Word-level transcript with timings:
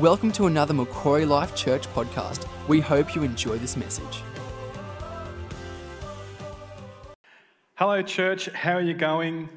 Welcome 0.00 0.30
to 0.32 0.46
another 0.46 0.74
Macquarie 0.74 1.24
Life 1.24 1.56
Church 1.56 1.88
podcast. 1.92 2.46
We 2.68 2.78
hope 2.78 3.16
you 3.16 3.24
enjoy 3.24 3.58
this 3.58 3.76
message. 3.76 4.22
Hello, 7.74 8.00
church. 8.02 8.48
How 8.50 8.74
are 8.74 8.80
you 8.80 8.94
going? 8.94 9.48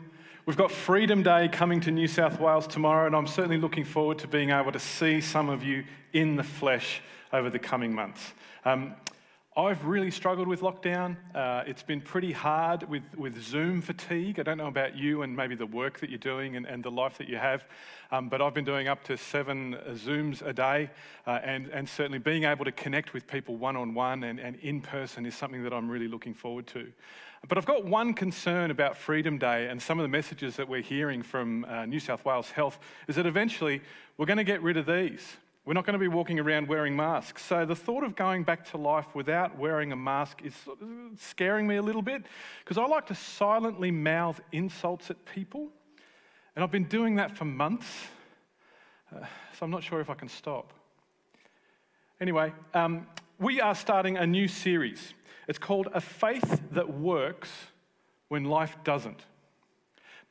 We've 0.48 0.58
got 0.58 0.72
Freedom 0.72 1.22
Day 1.22 1.48
coming 1.48 1.80
to 1.82 1.92
New 1.92 2.08
South 2.08 2.40
Wales 2.40 2.66
tomorrow, 2.66 3.06
and 3.06 3.16
I'm 3.16 3.28
certainly 3.28 3.60
looking 3.60 3.86
forward 3.86 4.18
to 4.18 4.28
being 4.28 4.50
able 4.50 4.72
to 4.72 4.80
see 4.80 5.22
some 5.22 5.48
of 5.48 5.64
you 5.64 5.84
in 6.12 6.38
the 6.38 6.44
flesh 6.44 7.04
over 7.32 7.52
the 7.52 7.60
coming 7.60 7.94
months. 7.94 8.34
Um, 8.66 8.96
I've 9.62 9.86
really 9.86 10.10
struggled 10.10 10.48
with 10.48 10.62
lockdown. 10.62 11.18
Uh, 11.36 11.62
it's 11.68 11.84
been 11.84 12.02
pretty 12.02 12.32
hard 12.32 12.82
with, 12.90 13.04
with 13.16 13.40
Zoom 13.40 13.80
fatigue. 13.80 14.40
I 14.40 14.44
don't 14.44 14.58
know 14.58 14.66
about 14.66 14.98
you 14.98 15.22
and 15.22 15.36
maybe 15.36 15.54
the 15.54 15.68
work 15.68 16.00
that 16.00 16.10
you're 16.10 16.18
doing 16.18 16.56
and, 16.56 16.66
and 16.66 16.84
the 16.84 16.90
life 16.90 17.20
that 17.20 17.30
you 17.30 17.38
have, 17.38 17.64
um, 18.12 18.28
but 18.28 18.42
I've 18.42 18.56
been 18.56 18.66
doing 18.66 18.88
up 18.88 19.04
to 19.04 19.18
seven 19.18 19.76
uh, 19.76 19.92
Zooms 19.92 20.42
a 20.44 20.52
day, 20.52 20.90
uh, 21.28 21.42
and, 21.44 21.68
and 21.68 21.88
certainly 21.88 22.18
being 22.18 22.44
able 22.44 22.66
to 22.66 22.72
connect 22.72 23.14
with 23.14 23.28
people 23.28 23.56
one 23.56 23.76
on 23.76 23.94
one 23.94 24.24
and 24.24 24.40
in 24.40 24.82
person 24.82 25.28
is 25.28 25.36
something 25.36 25.64
that 25.64 25.74
I'm 25.74 25.90
really 25.90 26.08
looking 26.08 26.34
forward 26.34 26.66
to. 26.68 26.92
But 27.48 27.60
I've 27.60 27.68
got 27.68 27.86
one 27.86 28.16
concern 28.16 28.72
about 28.72 28.98
Freedom 28.98 29.38
Day 29.38 29.68
and 29.68 29.80
some 29.80 30.00
of 30.00 30.04
the 30.04 30.10
messages 30.10 30.56
that 30.56 30.68
we're 30.68 30.82
hearing 30.82 31.22
from 31.22 31.66
uh, 31.66 31.86
New 31.86 32.00
South 32.00 32.26
Wales 32.26 32.50
Health 32.50 32.80
is 33.08 33.16
that 33.16 33.28
eventually 33.28 33.82
we're 34.18 34.26
going 34.26 34.38
to 34.38 34.44
get 34.44 34.64
rid 34.64 34.78
of 34.78 34.88
these. 34.88 35.38
We're 35.64 35.74
not 35.74 35.86
going 35.86 35.94
to 35.94 36.00
be 36.00 36.08
walking 36.08 36.40
around 36.40 36.68
wearing 36.68 36.96
masks. 36.96 37.44
So 37.44 37.66
the 37.66 37.76
thought 37.76 38.04
of 38.04 38.16
going 38.16 38.44
back 38.44 38.68
to 38.72 38.78
life 38.78 39.06
without 39.14 39.60
wearing 39.60 39.92
a 39.92 39.96
mask 39.96 40.42
is 40.44 40.56
scaring 41.18 41.68
me 41.68 41.76
a 41.76 41.84
little 41.84 42.02
bit 42.02 42.24
because 42.64 42.80
I 42.80 42.86
like 42.86 43.06
to 43.08 43.16
silently 43.16 43.92
mouth 43.92 44.42
insults 44.52 45.12
at 45.12 45.24
people. 45.26 45.70
And 46.56 46.64
I've 46.64 46.72
been 46.72 46.86
doing 46.86 47.16
that 47.18 47.38
for 47.38 47.46
months. 47.46 47.88
Uh, 49.16 49.20
so 49.20 49.64
I'm 49.64 49.70
not 49.70 49.84
sure 49.84 50.02
if 50.02 50.10
I 50.10 50.16
can 50.16 50.30
stop. 50.30 50.74
Anyway, 52.20 52.54
um, 52.74 53.06
we 53.40 53.62
are 53.62 53.76
starting 53.76 54.18
a 54.18 54.26
new 54.26 54.48
series. 54.48 55.14
It's 55.48 55.60
called 55.60 55.90
A 55.94 56.02
Faith 56.02 56.62
That 56.72 56.92
Works 56.92 57.52
When 58.30 58.46
Life 58.46 58.78
Doesn't, 58.84 59.26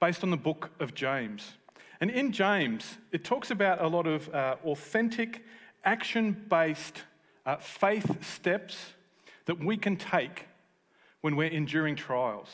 based 0.01 0.25
on 0.25 0.31
the 0.31 0.37
book 0.37 0.71
of 0.81 0.95
James. 0.95 1.53
And 2.01 2.11
in 2.11 2.33
James, 2.33 2.99
it 3.13 3.25
talks 3.25 3.51
about 3.51 3.83
a 3.83 3.89
lot 3.89 4.07
of 4.07 4.33
uh, 4.35 4.57
authentic, 4.65 5.45
action 5.85 6.47
based 6.49 7.03
uh, 7.45 7.57
faith 7.57 8.25
steps 8.25 8.95
that 9.47 9.63
we 9.63 9.77
can 9.77 9.97
take 9.97 10.47
when 11.21 11.37
we're 11.37 11.49
enduring 11.49 11.97
trials. 11.97 12.49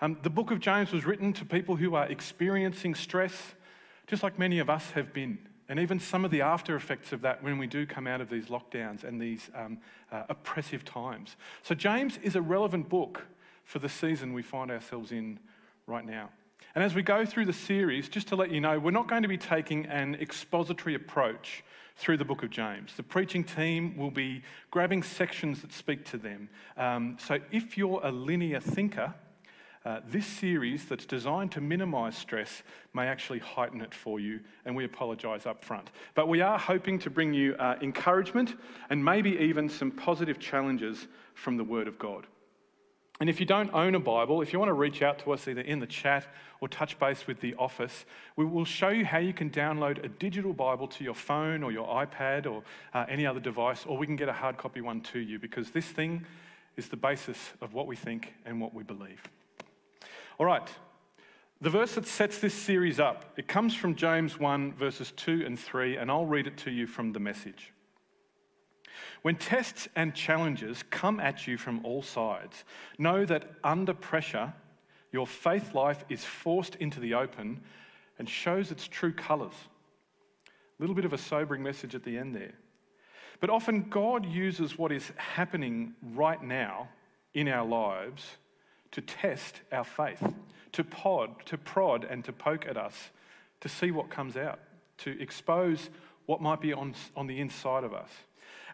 Um, 0.00 0.18
the 0.22 0.30
book 0.30 0.50
of 0.50 0.60
James 0.60 0.92
was 0.92 1.04
written 1.04 1.32
to 1.34 1.44
people 1.44 1.76
who 1.76 1.94
are 1.94 2.06
experiencing 2.06 2.94
stress, 2.94 3.54
just 4.06 4.22
like 4.22 4.38
many 4.38 4.58
of 4.58 4.68
us 4.68 4.90
have 4.92 5.12
been, 5.12 5.38
and 5.68 5.78
even 5.78 5.98
some 5.98 6.24
of 6.24 6.30
the 6.30 6.42
after 6.42 6.76
effects 6.76 7.12
of 7.12 7.22
that 7.22 7.42
when 7.42 7.58
we 7.58 7.66
do 7.66 7.86
come 7.86 8.06
out 8.06 8.20
of 8.20 8.28
these 8.28 8.46
lockdowns 8.46 9.04
and 9.04 9.20
these 9.20 9.50
um, 9.54 9.78
uh, 10.10 10.24
oppressive 10.28 10.84
times. 10.84 11.36
So, 11.62 11.74
James 11.74 12.18
is 12.22 12.36
a 12.36 12.42
relevant 12.42 12.88
book 12.88 13.26
for 13.64 13.78
the 13.78 13.88
season 13.88 14.32
we 14.32 14.42
find 14.42 14.70
ourselves 14.70 15.12
in 15.12 15.38
right 15.86 16.04
now. 16.04 16.30
And 16.74 16.82
as 16.82 16.94
we 16.94 17.02
go 17.02 17.26
through 17.26 17.44
the 17.44 17.52
series, 17.52 18.08
just 18.08 18.28
to 18.28 18.36
let 18.36 18.50
you 18.50 18.60
know, 18.60 18.78
we're 18.78 18.92
not 18.92 19.06
going 19.06 19.22
to 19.22 19.28
be 19.28 19.36
taking 19.36 19.84
an 19.86 20.14
expository 20.14 20.94
approach 20.94 21.62
through 21.96 22.16
the 22.16 22.24
book 22.24 22.42
of 22.42 22.48
James. 22.48 22.94
The 22.96 23.02
preaching 23.02 23.44
team 23.44 23.94
will 23.96 24.10
be 24.10 24.42
grabbing 24.70 25.02
sections 25.02 25.60
that 25.60 25.72
speak 25.72 26.06
to 26.06 26.16
them. 26.16 26.48
Um, 26.78 27.18
so 27.20 27.38
if 27.50 27.76
you're 27.76 28.00
a 28.02 28.10
linear 28.10 28.58
thinker, 28.58 29.12
uh, 29.84 30.00
this 30.08 30.26
series 30.26 30.86
that's 30.86 31.04
designed 31.04 31.52
to 31.52 31.60
minimise 31.60 32.16
stress 32.16 32.62
may 32.94 33.06
actually 33.06 33.40
heighten 33.40 33.82
it 33.82 33.92
for 33.92 34.18
you, 34.18 34.40
and 34.64 34.74
we 34.74 34.84
apologise 34.84 35.44
up 35.44 35.62
front. 35.64 35.90
But 36.14 36.28
we 36.28 36.40
are 36.40 36.58
hoping 36.58 36.98
to 37.00 37.10
bring 37.10 37.34
you 37.34 37.54
uh, 37.56 37.76
encouragement 37.82 38.54
and 38.88 39.04
maybe 39.04 39.36
even 39.38 39.68
some 39.68 39.90
positive 39.90 40.38
challenges 40.38 41.08
from 41.34 41.56
the 41.56 41.64
Word 41.64 41.88
of 41.88 41.98
God. 41.98 42.26
And 43.22 43.30
if 43.30 43.38
you 43.38 43.46
don't 43.46 43.72
own 43.72 43.94
a 43.94 44.00
Bible, 44.00 44.42
if 44.42 44.52
you 44.52 44.58
want 44.58 44.70
to 44.70 44.74
reach 44.74 45.00
out 45.00 45.20
to 45.20 45.30
us 45.30 45.46
either 45.46 45.60
in 45.60 45.78
the 45.78 45.86
chat 45.86 46.26
or 46.60 46.66
touch 46.66 46.98
base 46.98 47.24
with 47.28 47.40
the 47.40 47.54
office, 47.54 48.04
we 48.34 48.44
will 48.44 48.64
show 48.64 48.88
you 48.88 49.04
how 49.04 49.18
you 49.18 49.32
can 49.32 49.48
download 49.48 50.04
a 50.04 50.08
digital 50.08 50.52
Bible 50.52 50.88
to 50.88 51.04
your 51.04 51.14
phone 51.14 51.62
or 51.62 51.70
your 51.70 51.86
iPad 51.86 52.50
or 52.50 52.64
uh, 52.92 53.06
any 53.08 53.24
other 53.24 53.38
device, 53.38 53.86
or 53.86 53.96
we 53.96 54.06
can 54.06 54.16
get 54.16 54.28
a 54.28 54.32
hard 54.32 54.56
copy 54.58 54.80
one 54.80 55.02
to 55.02 55.20
you 55.20 55.38
because 55.38 55.70
this 55.70 55.86
thing 55.86 56.26
is 56.76 56.88
the 56.88 56.96
basis 56.96 57.38
of 57.60 57.74
what 57.74 57.86
we 57.86 57.94
think 57.94 58.34
and 58.44 58.60
what 58.60 58.74
we 58.74 58.82
believe. 58.82 59.22
All 60.40 60.46
right, 60.46 60.68
the 61.60 61.70
verse 61.70 61.94
that 61.94 62.08
sets 62.08 62.40
this 62.40 62.54
series 62.54 62.98
up, 62.98 63.34
it 63.36 63.46
comes 63.46 63.72
from 63.72 63.94
James 63.94 64.40
1, 64.40 64.72
verses 64.72 65.12
2 65.12 65.44
and 65.46 65.56
3, 65.56 65.96
and 65.96 66.10
I'll 66.10 66.26
read 66.26 66.48
it 66.48 66.56
to 66.56 66.72
you 66.72 66.88
from 66.88 67.12
the 67.12 67.20
message. 67.20 67.72
When 69.22 69.36
tests 69.36 69.88
and 69.96 70.14
challenges 70.14 70.82
come 70.90 71.20
at 71.20 71.46
you 71.46 71.56
from 71.56 71.84
all 71.84 72.02
sides, 72.02 72.64
know 72.98 73.24
that 73.24 73.50
under 73.62 73.94
pressure, 73.94 74.52
your 75.12 75.26
faith 75.26 75.74
life 75.74 76.04
is 76.08 76.24
forced 76.24 76.76
into 76.76 77.00
the 77.00 77.14
open 77.14 77.60
and 78.18 78.28
shows 78.28 78.70
its 78.70 78.88
true 78.88 79.12
colours. 79.12 79.54
A 80.46 80.82
little 80.82 80.94
bit 80.94 81.04
of 81.04 81.12
a 81.12 81.18
sobering 81.18 81.62
message 81.62 81.94
at 81.94 82.04
the 82.04 82.16
end 82.16 82.34
there. 82.34 82.54
But 83.40 83.50
often 83.50 83.88
God 83.88 84.24
uses 84.24 84.78
what 84.78 84.92
is 84.92 85.12
happening 85.16 85.94
right 86.14 86.42
now 86.42 86.88
in 87.34 87.48
our 87.48 87.66
lives 87.66 88.24
to 88.92 89.00
test 89.00 89.60
our 89.72 89.84
faith, 89.84 90.22
to 90.72 90.84
pod, 90.84 91.44
to 91.46 91.58
prod 91.58 92.04
and 92.04 92.24
to 92.24 92.32
poke 92.32 92.66
at 92.66 92.76
us 92.76 93.10
to 93.62 93.68
see 93.68 93.90
what 93.90 94.10
comes 94.10 94.36
out, 94.36 94.58
to 94.98 95.20
expose 95.20 95.88
what 96.26 96.40
might 96.40 96.60
be 96.60 96.72
on, 96.72 96.94
on 97.16 97.26
the 97.26 97.40
inside 97.40 97.84
of 97.84 97.94
us. 97.94 98.10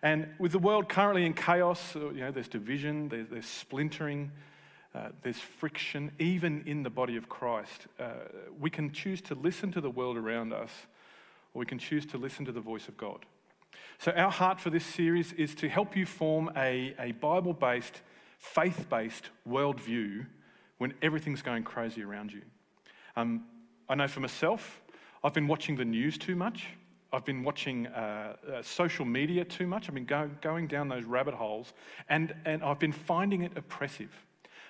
And 0.02 0.28
with 0.38 0.52
the 0.52 0.58
world 0.58 0.88
currently 0.88 1.26
in 1.26 1.34
chaos, 1.34 1.96
uh, 1.96 2.10
you 2.10 2.20
know, 2.20 2.30
there's 2.30 2.48
division, 2.48 3.08
there's, 3.08 3.28
there's 3.28 3.46
splintering, 3.46 4.30
uh, 4.94 5.08
there's 5.22 5.38
friction, 5.38 6.12
even 6.18 6.62
in 6.66 6.82
the 6.82 6.90
body 6.90 7.16
of 7.16 7.28
Christ. 7.28 7.86
Uh, 7.98 8.12
we 8.58 8.70
can 8.70 8.92
choose 8.92 9.20
to 9.22 9.34
listen 9.34 9.72
to 9.72 9.80
the 9.80 9.90
world 9.90 10.16
around 10.16 10.52
us, 10.52 10.70
or 11.52 11.60
we 11.60 11.66
can 11.66 11.78
choose 11.78 12.06
to 12.06 12.18
listen 12.18 12.44
to 12.44 12.52
the 12.52 12.60
voice 12.60 12.88
of 12.88 12.96
God. 12.96 13.24
So, 13.98 14.12
our 14.12 14.30
heart 14.30 14.60
for 14.60 14.70
this 14.70 14.86
series 14.86 15.32
is 15.32 15.54
to 15.56 15.68
help 15.68 15.96
you 15.96 16.06
form 16.06 16.50
a, 16.56 16.94
a 16.98 17.12
Bible 17.12 17.52
based, 17.52 18.00
faith 18.38 18.86
based 18.88 19.30
worldview 19.46 20.26
when 20.78 20.94
everything's 21.02 21.42
going 21.42 21.64
crazy 21.64 22.02
around 22.02 22.32
you. 22.32 22.42
Um, 23.16 23.44
I 23.88 23.96
know 23.96 24.06
for 24.06 24.20
myself, 24.20 24.80
I've 25.24 25.34
been 25.34 25.48
watching 25.48 25.74
the 25.74 25.84
news 25.84 26.16
too 26.16 26.36
much. 26.36 26.68
I've 27.12 27.24
been 27.24 27.42
watching 27.42 27.86
uh, 27.86 28.36
uh, 28.52 28.62
social 28.62 29.04
media 29.04 29.44
too 29.44 29.66
much. 29.66 29.88
I've 29.88 29.94
been 29.94 30.04
go- 30.04 30.30
going 30.42 30.66
down 30.66 30.88
those 30.88 31.04
rabbit 31.04 31.34
holes, 31.34 31.72
and, 32.08 32.34
and 32.44 32.62
I've 32.62 32.78
been 32.78 32.92
finding 32.92 33.42
it 33.42 33.52
oppressive. 33.56 34.12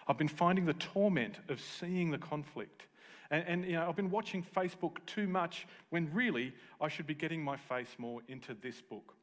I've 0.06 0.18
been 0.18 0.28
finding 0.28 0.64
the 0.64 0.74
torment 0.74 1.38
of 1.48 1.60
seeing 1.60 2.10
the 2.10 2.18
conflict. 2.18 2.86
And, 3.30 3.44
and 3.46 3.64
you 3.64 3.72
know, 3.72 3.88
I've 3.88 3.96
been 3.96 4.10
watching 4.10 4.44
Facebook 4.56 4.98
too 5.04 5.26
much 5.26 5.66
when 5.90 6.12
really 6.14 6.54
I 6.80 6.88
should 6.88 7.06
be 7.06 7.14
getting 7.14 7.42
my 7.42 7.56
face 7.56 7.94
more 7.98 8.22
into 8.28 8.54
this 8.54 8.80
book. 8.80 9.14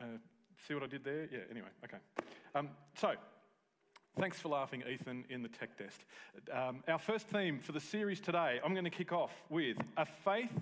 Uh, 0.00 0.18
see 0.68 0.74
what 0.74 0.82
I 0.82 0.86
did 0.86 1.04
there? 1.04 1.28
Yeah, 1.32 1.40
anyway, 1.50 1.68
okay. 1.84 1.98
Um, 2.54 2.68
so, 2.94 3.14
thanks 4.18 4.38
for 4.38 4.50
laughing, 4.50 4.82
Ethan, 4.88 5.24
in 5.30 5.42
the 5.42 5.48
tech 5.48 5.78
desk. 5.78 6.00
Um, 6.52 6.84
our 6.86 6.98
first 6.98 7.28
theme 7.28 7.58
for 7.58 7.72
the 7.72 7.80
series 7.80 8.20
today, 8.20 8.60
I'm 8.62 8.74
going 8.74 8.84
to 8.84 8.90
kick 8.90 9.12
off 9.12 9.32
with 9.48 9.78
a 9.96 10.04
faith 10.04 10.52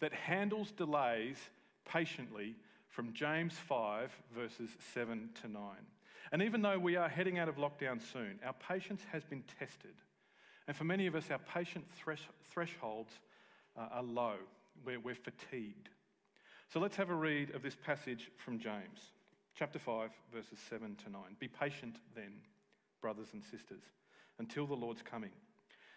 that 0.00 0.12
handles 0.12 0.70
delays 0.72 1.36
patiently 1.84 2.54
from 2.88 3.12
James 3.12 3.54
5, 3.54 4.10
verses 4.34 4.70
7 4.94 5.30
to 5.42 5.48
9. 5.48 5.62
And 6.32 6.42
even 6.42 6.62
though 6.62 6.78
we 6.78 6.96
are 6.96 7.08
heading 7.08 7.38
out 7.38 7.48
of 7.48 7.56
lockdown 7.56 8.00
soon, 8.12 8.38
our 8.44 8.52
patience 8.52 9.02
has 9.12 9.24
been 9.24 9.44
tested. 9.58 9.94
And 10.66 10.76
for 10.76 10.84
many 10.84 11.06
of 11.06 11.14
us, 11.14 11.30
our 11.30 11.38
patient 11.38 11.84
thresh- 11.96 12.28
thresholds 12.50 13.12
uh, 13.76 13.88
are 13.92 14.02
low. 14.02 14.34
We're, 14.84 15.00
we're 15.00 15.14
fatigued. 15.14 15.88
So 16.72 16.80
let's 16.80 16.96
have 16.96 17.08
a 17.08 17.14
read 17.14 17.54
of 17.54 17.62
this 17.62 17.76
passage 17.76 18.30
from 18.36 18.58
James, 18.58 19.12
chapter 19.58 19.78
5, 19.78 20.10
verses 20.34 20.58
7 20.68 20.96
to 21.04 21.10
9. 21.10 21.22
Be 21.38 21.48
patient 21.48 21.96
then, 22.14 22.32
brothers 23.00 23.28
and 23.32 23.42
sisters, 23.42 23.82
until 24.38 24.66
the 24.66 24.74
Lord's 24.74 25.02
coming. 25.02 25.30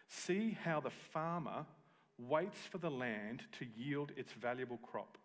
See 0.07 0.57
how 0.63 0.79
the 0.79 0.89
farmer 0.89 1.65
waits 2.27 2.59
for 2.69 2.77
the 2.77 2.89
land 2.89 3.43
to 3.59 3.65
yield 3.75 4.11
its 4.15 4.33
valuable 4.33 4.77
crop, 4.77 5.17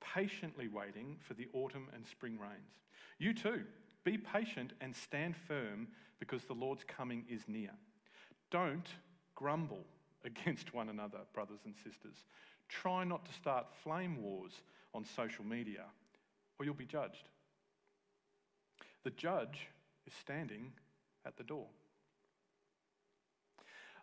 patiently 0.00 0.68
waiting 0.68 1.16
for 1.20 1.34
the 1.34 1.48
autumn 1.52 1.88
and 1.94 2.06
spring 2.06 2.38
rains. 2.38 2.80
You 3.18 3.34
too, 3.34 3.62
be 4.04 4.18
patient 4.18 4.72
and 4.80 4.94
stand 4.94 5.36
firm 5.36 5.88
because 6.18 6.44
the 6.44 6.54
Lord's 6.54 6.84
coming 6.84 7.24
is 7.28 7.42
near. 7.48 7.70
Don't 8.50 8.88
grumble 9.34 9.84
against 10.24 10.74
one 10.74 10.88
another, 10.88 11.18
brothers 11.32 11.60
and 11.64 11.74
sisters. 11.76 12.24
Try 12.68 13.04
not 13.04 13.24
to 13.26 13.32
start 13.32 13.66
flame 13.82 14.22
wars 14.22 14.52
on 14.94 15.04
social 15.04 15.44
media, 15.44 15.84
or 16.58 16.64
you'll 16.64 16.74
be 16.74 16.86
judged. 16.86 17.28
The 19.04 19.10
judge 19.10 19.68
is 20.06 20.12
standing 20.20 20.72
at 21.26 21.36
the 21.36 21.42
door. 21.42 21.66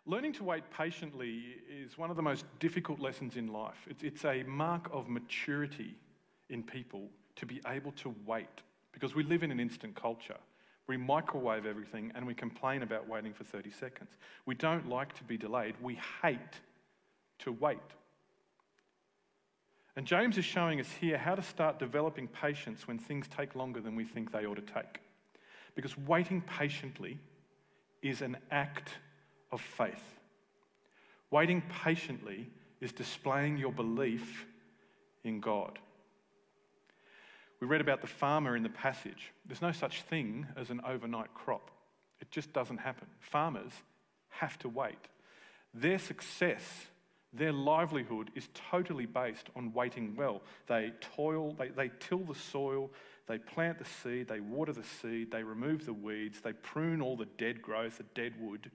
Learning 0.06 0.32
to 0.32 0.44
wait 0.44 0.64
patiently 0.70 1.56
is 1.68 1.98
one 1.98 2.10
of 2.10 2.16
the 2.16 2.22
most 2.22 2.44
difficult 2.58 3.00
lessons 3.00 3.36
in 3.36 3.52
life. 3.52 3.86
It's, 3.88 4.02
it's 4.02 4.24
a 4.24 4.42
mark 4.44 4.88
of 4.92 5.08
maturity 5.08 5.94
in 6.48 6.62
people 6.62 7.08
to 7.36 7.46
be 7.46 7.60
able 7.66 7.92
to 7.92 8.14
wait 8.26 8.62
because 8.92 9.14
we 9.14 9.22
live 9.22 9.42
in 9.42 9.50
an 9.50 9.60
instant 9.60 9.94
culture. 9.94 10.36
We 10.86 10.96
microwave 10.96 11.66
everything 11.66 12.12
and 12.14 12.26
we 12.26 12.34
complain 12.34 12.82
about 12.82 13.08
waiting 13.08 13.32
for 13.32 13.44
30 13.44 13.70
seconds. 13.70 14.10
We 14.46 14.54
don't 14.54 14.88
like 14.88 15.12
to 15.18 15.24
be 15.24 15.36
delayed. 15.36 15.74
We 15.80 16.00
hate 16.22 16.38
to 17.40 17.52
wait. 17.52 17.78
And 19.96 20.06
James 20.06 20.38
is 20.38 20.44
showing 20.44 20.80
us 20.80 20.90
here 21.00 21.18
how 21.18 21.34
to 21.34 21.42
start 21.42 21.78
developing 21.78 22.26
patience 22.26 22.88
when 22.88 22.98
things 22.98 23.26
take 23.28 23.54
longer 23.54 23.80
than 23.80 23.94
we 23.94 24.04
think 24.04 24.32
they 24.32 24.46
ought 24.46 24.56
to 24.56 24.62
take. 24.62 25.00
Because 25.74 25.96
waiting 25.98 26.40
patiently 26.40 27.18
is 28.02 28.22
an 28.22 28.36
act 28.50 28.94
of 29.52 29.60
faith. 29.60 30.02
Waiting 31.30 31.62
patiently 31.82 32.48
is 32.80 32.92
displaying 32.92 33.56
your 33.56 33.72
belief 33.72 34.46
in 35.24 35.40
God. 35.40 35.78
We 37.60 37.66
read 37.66 37.80
about 37.82 38.00
the 38.00 38.06
farmer 38.06 38.56
in 38.56 38.62
the 38.62 38.70
passage. 38.70 39.32
There's 39.46 39.62
no 39.62 39.72
such 39.72 40.02
thing 40.02 40.46
as 40.56 40.70
an 40.70 40.80
overnight 40.86 41.34
crop, 41.34 41.70
it 42.20 42.30
just 42.30 42.52
doesn't 42.52 42.78
happen. 42.78 43.06
Farmers 43.20 43.72
have 44.30 44.58
to 44.60 44.68
wait. 44.68 44.98
Their 45.74 45.98
success, 45.98 46.62
their 47.32 47.52
livelihood 47.52 48.30
is 48.34 48.48
totally 48.70 49.06
based 49.06 49.48
on 49.54 49.72
waiting 49.72 50.16
well. 50.16 50.42
They 50.66 50.92
toil, 51.16 51.54
they, 51.58 51.68
they 51.68 51.90
till 52.00 52.18
the 52.18 52.34
soil, 52.34 52.90
they 53.28 53.38
plant 53.38 53.78
the 53.78 53.84
seed, 53.84 54.28
they 54.28 54.40
water 54.40 54.72
the 54.72 54.82
seed, 54.82 55.30
they 55.30 55.44
remove 55.44 55.86
the 55.86 55.92
weeds, 55.92 56.40
they 56.40 56.52
prune 56.52 57.00
all 57.00 57.16
the 57.16 57.28
dead 57.38 57.62
growth, 57.62 57.98
the 57.98 58.04
dead 58.14 58.34
wood, 58.40 58.70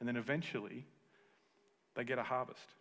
and 0.00 0.08
then 0.08 0.16
eventually 0.16 0.86
they 1.94 2.04
get 2.04 2.18
a 2.18 2.22
harvest. 2.22 2.74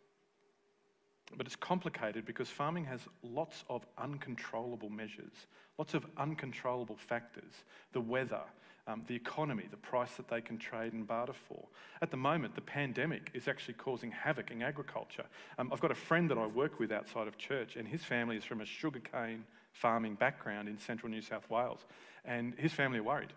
But 1.35 1.45
it's 1.45 1.55
complicated 1.55 2.25
because 2.25 2.47
farming 2.47 2.85
has 2.85 3.01
lots 3.21 3.65
of 3.69 3.85
uncontrollable 3.97 4.89
measures, 4.89 5.33
lots 5.77 5.93
of 5.93 6.05
uncontrollable 6.17 6.95
factors 6.95 7.51
the 7.91 7.99
weather, 7.99 8.43
um, 8.87 9.03
the 9.07 9.15
economy, 9.15 9.65
the 9.69 9.77
price 9.77 10.13
that 10.15 10.29
they 10.29 10.39
can 10.39 10.57
trade 10.57 10.93
and 10.93 11.05
barter 11.05 11.33
for. 11.33 11.67
At 12.01 12.11
the 12.11 12.17
moment, 12.17 12.55
the 12.55 12.61
pandemic 12.61 13.31
is 13.33 13.49
actually 13.49 13.73
causing 13.73 14.11
havoc 14.11 14.51
in 14.51 14.61
agriculture. 14.61 15.25
Um, 15.57 15.71
I've 15.73 15.81
got 15.81 15.91
a 15.91 15.95
friend 15.95 16.29
that 16.29 16.37
I 16.37 16.47
work 16.47 16.79
with 16.79 16.93
outside 16.93 17.27
of 17.27 17.37
church, 17.37 17.75
and 17.75 17.85
his 17.87 18.03
family 18.03 18.37
is 18.37 18.45
from 18.45 18.61
a 18.61 18.65
sugarcane 18.65 19.43
farming 19.73 20.15
background 20.15 20.69
in 20.69 20.79
central 20.79 21.11
New 21.11 21.21
South 21.21 21.49
Wales. 21.49 21.81
And 22.23 22.53
his 22.55 22.71
family 22.71 22.99
are 22.99 23.03
worried. 23.03 23.33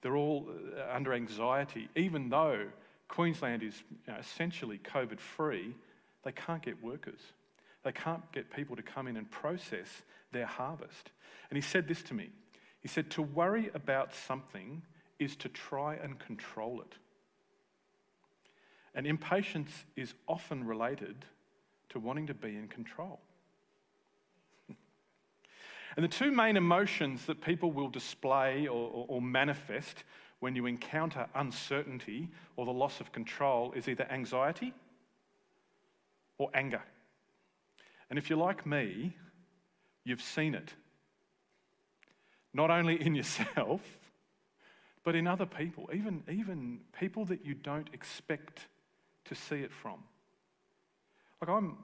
They're 0.00 0.16
all 0.16 0.48
uh, 0.48 0.94
under 0.94 1.12
anxiety, 1.12 1.88
even 1.94 2.30
though 2.30 2.66
Queensland 3.08 3.62
is 3.62 3.82
you 4.06 4.12
know, 4.12 4.18
essentially 4.18 4.78
COVID 4.78 5.20
free 5.20 5.74
they 6.26 6.32
can't 6.32 6.60
get 6.60 6.82
workers. 6.82 7.20
They 7.84 7.92
can't 7.92 8.20
get 8.32 8.50
people 8.50 8.74
to 8.74 8.82
come 8.82 9.06
in 9.06 9.16
and 9.16 9.30
process 9.30 9.86
their 10.32 10.44
harvest. 10.44 11.12
And 11.48 11.56
he 11.56 11.60
said 11.60 11.86
this 11.86 12.02
to 12.02 12.14
me 12.14 12.30
He 12.80 12.88
said, 12.88 13.10
To 13.12 13.22
worry 13.22 13.70
about 13.74 14.12
something 14.12 14.82
is 15.20 15.36
to 15.36 15.48
try 15.48 15.94
and 15.94 16.18
control 16.18 16.80
it. 16.80 16.98
And 18.92 19.06
impatience 19.06 19.70
is 19.94 20.14
often 20.26 20.64
related 20.64 21.24
to 21.90 22.00
wanting 22.00 22.26
to 22.26 22.34
be 22.34 22.48
in 22.48 22.66
control. 22.66 23.20
and 25.96 26.04
the 26.04 26.08
two 26.08 26.32
main 26.32 26.56
emotions 26.56 27.26
that 27.26 27.40
people 27.40 27.70
will 27.70 27.88
display 27.88 28.66
or, 28.66 28.90
or, 28.90 29.06
or 29.08 29.22
manifest 29.22 30.02
when 30.40 30.54
you 30.54 30.66
encounter 30.66 31.26
uncertainty 31.34 32.28
or 32.56 32.66
the 32.66 32.72
loss 32.72 33.00
of 33.00 33.12
control 33.12 33.72
is 33.72 33.88
either 33.88 34.06
anxiety 34.10 34.74
or 36.38 36.50
anger. 36.54 36.82
And 38.10 38.18
if 38.18 38.28
you're 38.28 38.38
like 38.38 38.66
me, 38.66 39.16
you've 40.04 40.22
seen 40.22 40.54
it. 40.54 40.74
Not 42.52 42.70
only 42.70 43.00
in 43.00 43.14
yourself, 43.16 43.80
but 45.04 45.14
in 45.14 45.26
other 45.26 45.46
people, 45.46 45.88
even, 45.92 46.22
even 46.30 46.80
people 46.98 47.24
that 47.26 47.44
you 47.44 47.54
don't 47.54 47.88
expect 47.92 48.68
to 49.26 49.34
see 49.34 49.56
it 49.56 49.72
from. 49.72 50.02
Like 51.40 51.50
I'm, 51.50 51.78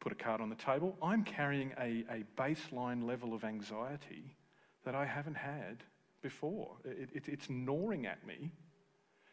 put 0.00 0.12
a 0.12 0.14
card 0.14 0.40
on 0.40 0.50
the 0.50 0.56
table, 0.56 0.96
I'm 1.02 1.24
carrying 1.24 1.72
a, 1.78 2.04
a 2.10 2.24
baseline 2.36 3.04
level 3.04 3.34
of 3.34 3.44
anxiety 3.44 4.34
that 4.84 4.94
I 4.94 5.04
haven't 5.04 5.36
had 5.36 5.82
before. 6.22 6.76
It, 6.84 7.10
it, 7.14 7.28
it's 7.28 7.48
gnawing 7.48 8.06
at 8.06 8.26
me, 8.26 8.50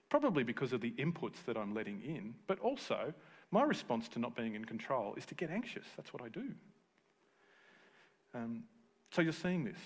probably 0.10 0.44
because 0.44 0.74
of 0.74 0.82
the 0.82 0.92
inputs 0.92 1.44
that 1.46 1.58
I'm 1.58 1.74
letting 1.74 2.02
in, 2.02 2.36
but 2.48 2.60
also 2.60 3.14
my 3.52 3.64
response 3.64 4.08
to 4.10 4.20
not 4.20 4.36
being 4.36 4.56
in 4.56 4.66
control 4.66 5.16
is 5.16 5.26
to 5.28 5.36
get 5.36 5.50
anxious. 5.50 5.86
That's 5.96 6.14
what 6.14 6.22
I 6.24 6.30
do. 6.30 6.50
Um, 8.34 8.64
so 9.12 9.22
you're 9.22 9.32
seeing 9.32 9.64
this. 9.64 9.78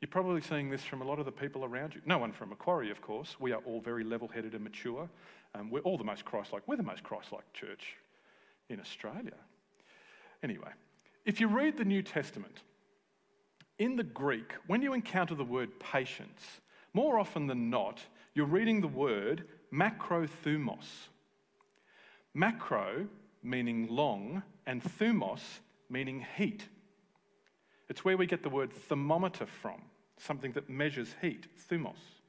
You're 0.00 0.08
probably 0.08 0.40
seeing 0.40 0.68
this 0.68 0.82
from 0.82 1.00
a 1.00 1.04
lot 1.04 1.20
of 1.20 1.26
the 1.26 1.32
people 1.32 1.64
around 1.64 1.94
you. 1.94 2.00
No 2.04 2.18
one 2.18 2.32
from 2.32 2.48
Macquarie, 2.48 2.90
of 2.90 3.00
course. 3.00 3.36
We 3.38 3.52
are 3.52 3.60
all 3.64 3.80
very 3.80 4.02
level 4.02 4.26
headed 4.26 4.54
and 4.54 4.64
mature. 4.64 5.08
Um, 5.54 5.70
we're 5.70 5.80
all 5.80 5.96
the 5.96 6.04
most 6.04 6.24
Christ 6.24 6.52
like. 6.52 6.66
We're 6.66 6.76
the 6.76 6.82
most 6.82 7.04
Christ 7.04 7.30
like 7.32 7.44
church 7.52 7.94
in 8.68 8.80
Australia. 8.80 9.36
Anyway, 10.42 10.70
if 11.24 11.40
you 11.40 11.46
read 11.46 11.76
the 11.76 11.84
New 11.84 12.02
Testament, 12.02 12.62
in 13.82 13.96
the 13.96 14.04
Greek, 14.04 14.52
when 14.68 14.80
you 14.80 14.92
encounter 14.92 15.34
the 15.34 15.44
word 15.44 15.80
patience, 15.80 16.60
more 16.94 17.18
often 17.18 17.48
than 17.48 17.68
not, 17.68 18.00
you're 18.32 18.46
reading 18.46 18.80
the 18.80 18.86
word 18.86 19.44
macrothumos. 19.72 21.08
Macro 22.32 23.08
meaning 23.42 23.88
long, 23.90 24.42
and 24.66 24.84
thumos 24.84 25.40
meaning 25.90 26.24
heat. 26.36 26.68
It's 27.88 28.04
where 28.04 28.16
we 28.16 28.24
get 28.26 28.44
the 28.44 28.48
word 28.48 28.72
thermometer 28.72 29.46
from, 29.46 29.82
something 30.16 30.52
that 30.52 30.70
measures 30.70 31.16
heat, 31.20 31.48
thumos. 31.68 32.20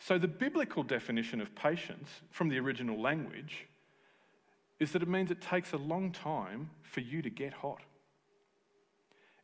So 0.00 0.18
the 0.18 0.26
biblical 0.26 0.82
definition 0.82 1.40
of 1.40 1.54
patience 1.54 2.08
from 2.30 2.48
the 2.48 2.58
original 2.58 3.00
language 3.00 3.66
is 4.80 4.90
that 4.90 5.02
it 5.02 5.08
means 5.08 5.30
it 5.30 5.40
takes 5.40 5.72
a 5.72 5.76
long 5.76 6.10
time 6.10 6.70
for 6.82 7.00
you 7.00 7.22
to 7.22 7.30
get 7.30 7.52
hot. 7.52 7.80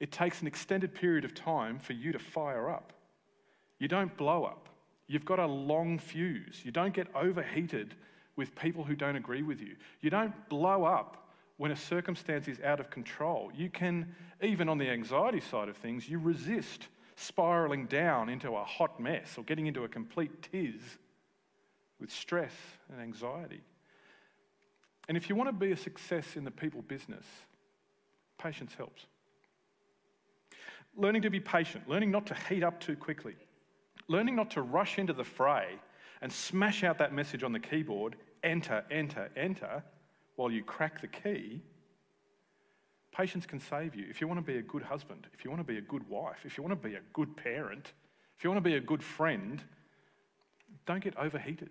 It 0.05 0.13
takes 0.13 0.43
an 0.43 0.47
extended 0.47 0.95
period 0.95 1.25
of 1.25 1.35
time 1.35 1.79
for 1.79 1.95
you 1.95 2.13
to 2.13 2.19
fire 2.19 2.69
up. 2.69 2.93
You 3.79 3.89
don't 3.89 4.15
blow 4.19 4.45
up. 4.45 4.69
You've 5.07 5.25
got 5.25 5.39
a 5.39 5.47
long 5.47 5.99
fuse. 5.99 6.61
You 6.63 6.71
don't 6.71 6.93
get 6.93 7.07
overheated 7.15 7.95
with 8.37 8.55
people 8.55 8.85
who 8.85 8.97
don't 8.97 9.17
agree 9.17 9.43
with 9.43 9.63
you. 9.63 9.77
You 10.03 10.11
don't 10.11 10.35
blow 10.51 10.85
up 10.85 11.27
when 11.57 11.71
a 11.71 11.77
circumstance 11.77 12.49
is 12.49 12.61
out 12.61 12.81
of 12.81 12.91
control. 12.91 13.51
You 13.57 13.71
can, 13.71 14.15
even 14.43 14.69
on 14.69 14.77
the 14.77 14.91
anxiety 14.91 15.41
side 15.41 15.71
of 15.71 15.79
things, 15.79 16.07
you 16.07 16.19
resist 16.19 16.89
spiraling 17.17 17.87
down 17.87 18.29
into 18.29 18.57
a 18.57 18.63
hot 18.63 19.01
mess 19.01 19.39
or 19.39 19.45
getting 19.45 19.69
into 19.69 19.85
a 19.85 19.89
complete 19.89 20.43
tiz 20.43 20.83
with 21.99 22.11
stress 22.11 22.53
and 22.93 23.01
anxiety. 23.01 23.63
And 25.09 25.17
if 25.17 25.31
you 25.31 25.35
want 25.35 25.49
to 25.49 25.55
be 25.55 25.73
a 25.73 25.79
success 25.79 26.37
in 26.37 26.45
the 26.45 26.51
people 26.51 26.83
business, 26.83 27.25
patience 28.37 28.75
helps. 28.77 29.07
Learning 30.97 31.23
to 31.23 31.31
be 31.31 31.41
patient, 31.41 31.89
learning 31.89 32.11
not 32.11 32.27
to 32.27 32.35
heat 32.49 32.63
up 32.63 32.81
too 32.81 32.97
quickly, 32.97 33.35
learning 34.09 34.37
not 34.37 34.51
to 34.53 34.63
rush 34.63 34.99
into 34.99 35.13
the 35.13 35.25
fray 35.25 35.79
and 36.23 36.33
smash 36.33 36.85
out 36.85 36.99
that 36.99 37.13
message 37.13 37.43
on 37.43 37.53
the 37.53 37.59
keyboard, 37.59 38.17
enter, 38.43 38.85
enter, 38.91 39.31
enter, 39.37 39.83
while 40.37 40.51
you 40.51 40.63
crack 40.63 41.01
the 41.01 41.07
key, 41.07 41.63
patience 43.13 43.47
can 43.47 43.61
save 43.61 43.95
you. 43.95 44.07
If 44.09 44.21
you 44.21 44.29
want 44.29 44.39
to 44.39 44.53
be 44.53 44.59
a 44.59 44.63
good 44.63 44.83
husband, 44.83 45.27
if 45.33 45.45
you 45.45 45.51
want 45.51 45.61
to 45.61 45.73
be 45.73 45.79
a 45.79 45.83
good 45.83 46.09
wife, 46.09 46.39
if 46.45 46.57
you 46.57 46.65
want 46.65 46.81
to 46.81 46.89
be 46.89 46.97
a 46.97 47.03
good 47.13 47.37
parent, 47.37 47.93
if 48.37 48.45
you 48.45 48.51
want 48.51 48.63
to 48.63 48.69
be 48.69 48.77
a 48.77 48.81
good 48.81 49.03
friend, 49.03 49.63
don't 50.87 51.03
get 51.03 51.17
overheated. 51.17 51.71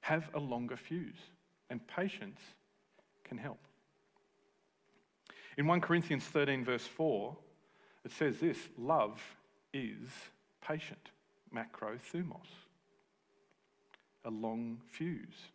Have 0.00 0.30
a 0.34 0.38
longer 0.38 0.76
fuse, 0.76 1.18
and 1.70 1.86
patience 1.86 2.40
can 3.24 3.38
help. 3.38 3.60
In 5.58 5.66
1 5.66 5.80
Corinthians 5.80 6.24
13, 6.24 6.64
verse 6.64 6.86
4, 6.86 7.36
it 8.04 8.12
says 8.12 8.38
this 8.38 8.58
love 8.76 9.20
is 9.72 10.08
patient, 10.60 11.10
macrothumos 11.54 12.48
a 14.24 14.30
long 14.30 14.78
fuse. 14.90 15.50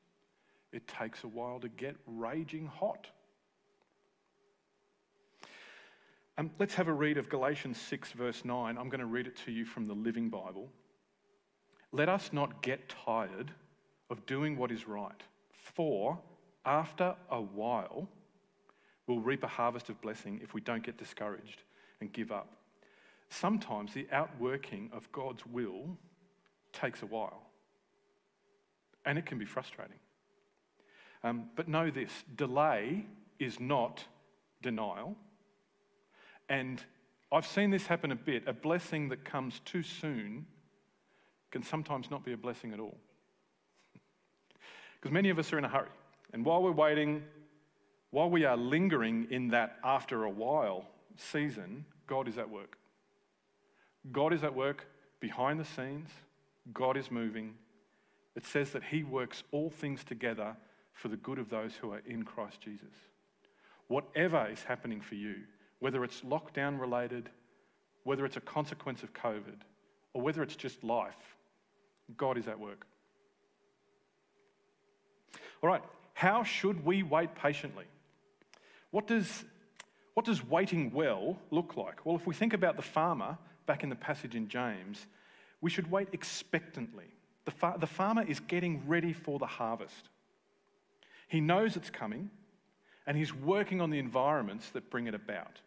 It 0.72 0.88
takes 0.88 1.24
a 1.24 1.28
while 1.28 1.60
to 1.60 1.70
get 1.70 1.96
raging 2.06 2.68
hot. 2.68 3.08
Um, 6.38 6.52
let's 6.60 6.76
have 6.76 6.88
a 6.88 6.94
read 6.94 7.18
of 7.18 7.30
Galatians 7.30 7.80
6, 7.80 8.12
verse 8.12 8.46
9. 8.46 8.78
I'm 8.78 8.90
going 8.90 9.00
to 9.00 9.08
read 9.08 9.28
it 9.28 9.38
to 9.46 9.52
you 9.52 9.66
from 9.66 9.86
the 9.86 9.94
Living 9.94 10.30
Bible. 10.30 10.70
Let 11.92 12.10
us 12.10 12.32
not 12.32 12.62
get 12.62 12.94
tired 13.06 13.52
of 14.10 14.26
doing 14.26 14.58
what 14.58 14.72
is 14.72 14.88
right, 14.88 15.24
for 15.52 16.20
after 16.66 17.16
a 17.32 17.42
while, 17.42 18.08
we'll 19.08 19.20
reap 19.20 19.44
a 19.44 19.48
harvest 19.48 19.90
of 19.90 20.00
blessing 20.02 20.40
if 20.44 20.54
we 20.54 20.62
don't 20.62 20.84
get 20.84 20.98
discouraged 20.98 21.64
and 22.02 22.12
give 22.12 22.32
up. 22.32 22.54
Sometimes 23.30 23.94
the 23.94 24.08
outworking 24.12 24.90
of 24.94 25.12
God's 25.12 25.46
will 25.46 25.98
takes 26.74 27.02
a 27.02 27.06
while. 27.06 27.44
and 29.06 29.18
it 29.18 29.26
can 29.26 29.38
be 29.38 29.46
frustrating. 29.46 30.00
Um, 31.24 31.50
but 31.56 31.70
know 31.70 31.90
this 31.90 32.12
delay 32.36 33.06
is 33.40 33.58
not 33.58 34.04
denial. 34.62 35.16
And 36.50 36.84
I've 37.32 37.46
seen 37.46 37.72
this 37.72 37.88
happen 37.88 38.12
a 38.12 38.16
bit. 38.16 38.44
A 38.48 38.54
blessing 38.54 39.08
that 39.10 39.24
comes 39.24 39.62
too 39.64 39.82
soon 39.82 40.46
can 41.52 41.64
sometimes 41.64 42.12
not 42.12 42.26
be 42.26 42.34
a 42.34 42.38
blessing 42.38 42.74
at 42.74 42.80
all. 42.80 42.98
Because 45.00 45.14
many 45.14 45.30
of 45.30 45.40
us 45.40 45.54
are 45.54 45.58
in 45.58 45.64
a 45.64 45.70
hurry. 45.70 45.90
And 46.34 46.44
while 46.44 46.62
we're 46.62 46.72
waiting, 46.72 47.24
while 48.10 48.30
we 48.30 48.46
are 48.46 48.58
lingering 48.58 49.28
in 49.30 49.50
that 49.50 49.78
after 49.84 50.24
a 50.24 50.30
while 50.30 50.86
season, 51.18 51.86
God 52.08 52.28
is 52.28 52.38
at 52.38 52.50
work. 52.50 52.78
God 54.12 54.34
is 54.34 54.44
at 54.44 54.56
work 54.56 54.86
behind 55.20 55.60
the 55.60 55.66
scenes, 55.66 56.10
God 56.74 56.98
is 56.98 57.12
moving. 57.12 57.56
It 58.36 58.46
says 58.46 58.72
that 58.72 58.84
He 58.84 59.04
works 59.04 59.44
all 59.52 59.70
things 59.70 60.04
together 60.04 60.56
for 60.94 61.08
the 61.08 61.18
good 61.18 61.40
of 61.40 61.50
those 61.50 61.74
who 61.76 61.92
are 61.92 62.02
in 62.06 62.24
Christ 62.24 62.62
Jesus. 62.62 62.94
Whatever 63.88 64.48
is 64.52 64.64
happening 64.64 65.02
for 65.02 65.16
you, 65.16 65.36
whether 65.80 66.04
it's 66.04 66.22
lockdown 66.22 66.80
related, 66.80 67.30
whether 68.04 68.26
it's 68.26 68.38
a 68.38 68.42
consequence 68.42 69.04
of 69.04 69.14
COVID, 69.14 69.62
or 70.14 70.22
whether 70.22 70.42
it's 70.44 70.56
just 70.56 70.84
life, 70.84 71.36
God 72.16 72.38
is 72.38 72.48
at 72.48 72.60
work. 72.60 72.86
All 75.62 75.70
right, 75.70 75.84
how 76.14 76.44
should 76.44 76.86
we 76.86 77.04
wait 77.04 77.36
patiently? 77.36 77.86
What 78.92 79.08
does, 79.08 79.44
what 80.18 80.26
does 80.26 80.44
waiting 80.44 80.92
well 80.94 81.38
look 81.52 81.78
like? 81.78 82.04
Well, 82.04 82.16
if 82.16 82.26
we 82.26 82.34
think 82.34 82.54
about 82.54 82.76
the 82.76 82.82
farmer 82.82 83.38
back 83.68 83.84
in 83.84 83.90
the 83.90 83.96
passage 83.96 84.34
in 84.34 84.48
James, 84.48 85.06
we 85.62 85.70
should 85.70 85.92
wait 85.92 86.08
expectantly. 86.12 87.06
The, 87.46 87.52
far, 87.52 87.78
the 87.78 87.86
farmer 87.86 88.24
is 88.28 88.40
getting 88.40 88.82
ready 88.88 89.14
for 89.14 89.38
the 89.38 89.46
harvest. 89.46 90.10
He 91.28 91.40
knows 91.40 91.76
it's 91.76 91.92
coming, 91.92 92.32
and 93.06 93.16
he's 93.16 93.32
working 93.32 93.80
on 93.80 93.92
the 93.92 94.00
environments 94.00 94.72
that 94.72 94.90
bring 94.90 95.06
it 95.06 95.14
about. 95.14 95.62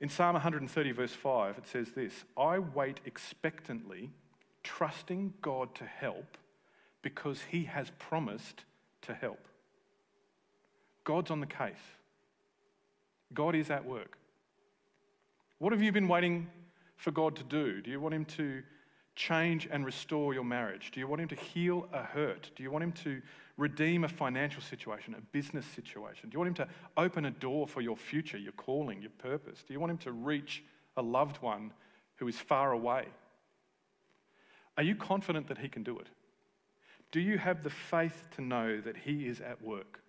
In 0.00 0.08
Psalm 0.08 0.32
130, 0.32 0.92
verse 0.92 1.12
5, 1.12 1.58
it 1.58 1.66
says 1.66 1.90
this 1.90 2.24
I 2.38 2.58
wait 2.58 3.00
expectantly, 3.04 4.08
trusting 4.62 5.34
God 5.42 5.74
to 5.74 5.84
help 5.84 6.38
because 7.02 7.42
he 7.50 7.64
has 7.64 7.90
promised 7.98 8.64
to 9.02 9.12
help. 9.12 9.46
God's 11.04 11.30
on 11.30 11.40
the 11.40 11.46
case, 11.46 11.76
God 13.32 13.54
is 13.54 13.70
at 13.70 13.84
work. 13.84 14.18
What 15.58 15.72
have 15.72 15.82
you 15.82 15.92
been 15.92 16.08
waiting 16.08 16.48
for 16.96 17.10
God 17.10 17.36
to 17.36 17.44
do? 17.44 17.80
Do 17.80 17.90
you 17.90 18.00
want 18.00 18.14
him 18.14 18.24
to 18.26 18.62
change 19.14 19.68
and 19.70 19.84
restore 19.84 20.32
your 20.32 20.44
marriage? 20.44 20.90
Do 20.92 21.00
you 21.00 21.06
want 21.06 21.20
him 21.20 21.28
to 21.28 21.36
heal 21.36 21.88
a 21.92 22.02
hurt? 22.02 22.50
Do 22.56 22.62
you 22.62 22.70
want 22.70 22.84
him 22.84 22.92
to 22.92 23.20
redeem 23.56 24.04
a 24.04 24.08
financial 24.08 24.62
situation, 24.62 25.14
a 25.14 25.20
business 25.32 25.66
situation? 25.66 26.30
Do 26.30 26.34
you 26.34 26.38
want 26.38 26.58
him 26.58 26.66
to 26.66 26.68
open 26.96 27.26
a 27.26 27.30
door 27.30 27.66
for 27.66 27.82
your 27.82 27.96
future, 27.96 28.38
your 28.38 28.52
calling, 28.52 29.02
your 29.02 29.10
purpose? 29.18 29.62
Do 29.66 29.74
you 29.74 29.80
want 29.80 29.90
him 29.90 29.98
to 29.98 30.12
reach 30.12 30.62
a 30.96 31.02
loved 31.02 31.36
one 31.42 31.72
who 32.16 32.26
is 32.28 32.36
far 32.36 32.72
away? 32.72 33.06
Are 34.76 34.82
you 34.82 34.94
confident 34.94 35.48
that 35.48 35.58
he 35.58 35.68
can 35.68 35.82
do 35.82 35.98
it? 35.98 36.06
Do 37.12 37.20
you 37.20 37.36
have 37.38 37.62
the 37.62 37.70
faith 37.70 38.28
to 38.36 38.42
know 38.42 38.80
that 38.80 38.96
he 38.96 39.26
is 39.26 39.40
at 39.40 39.60
work? 39.62 40.00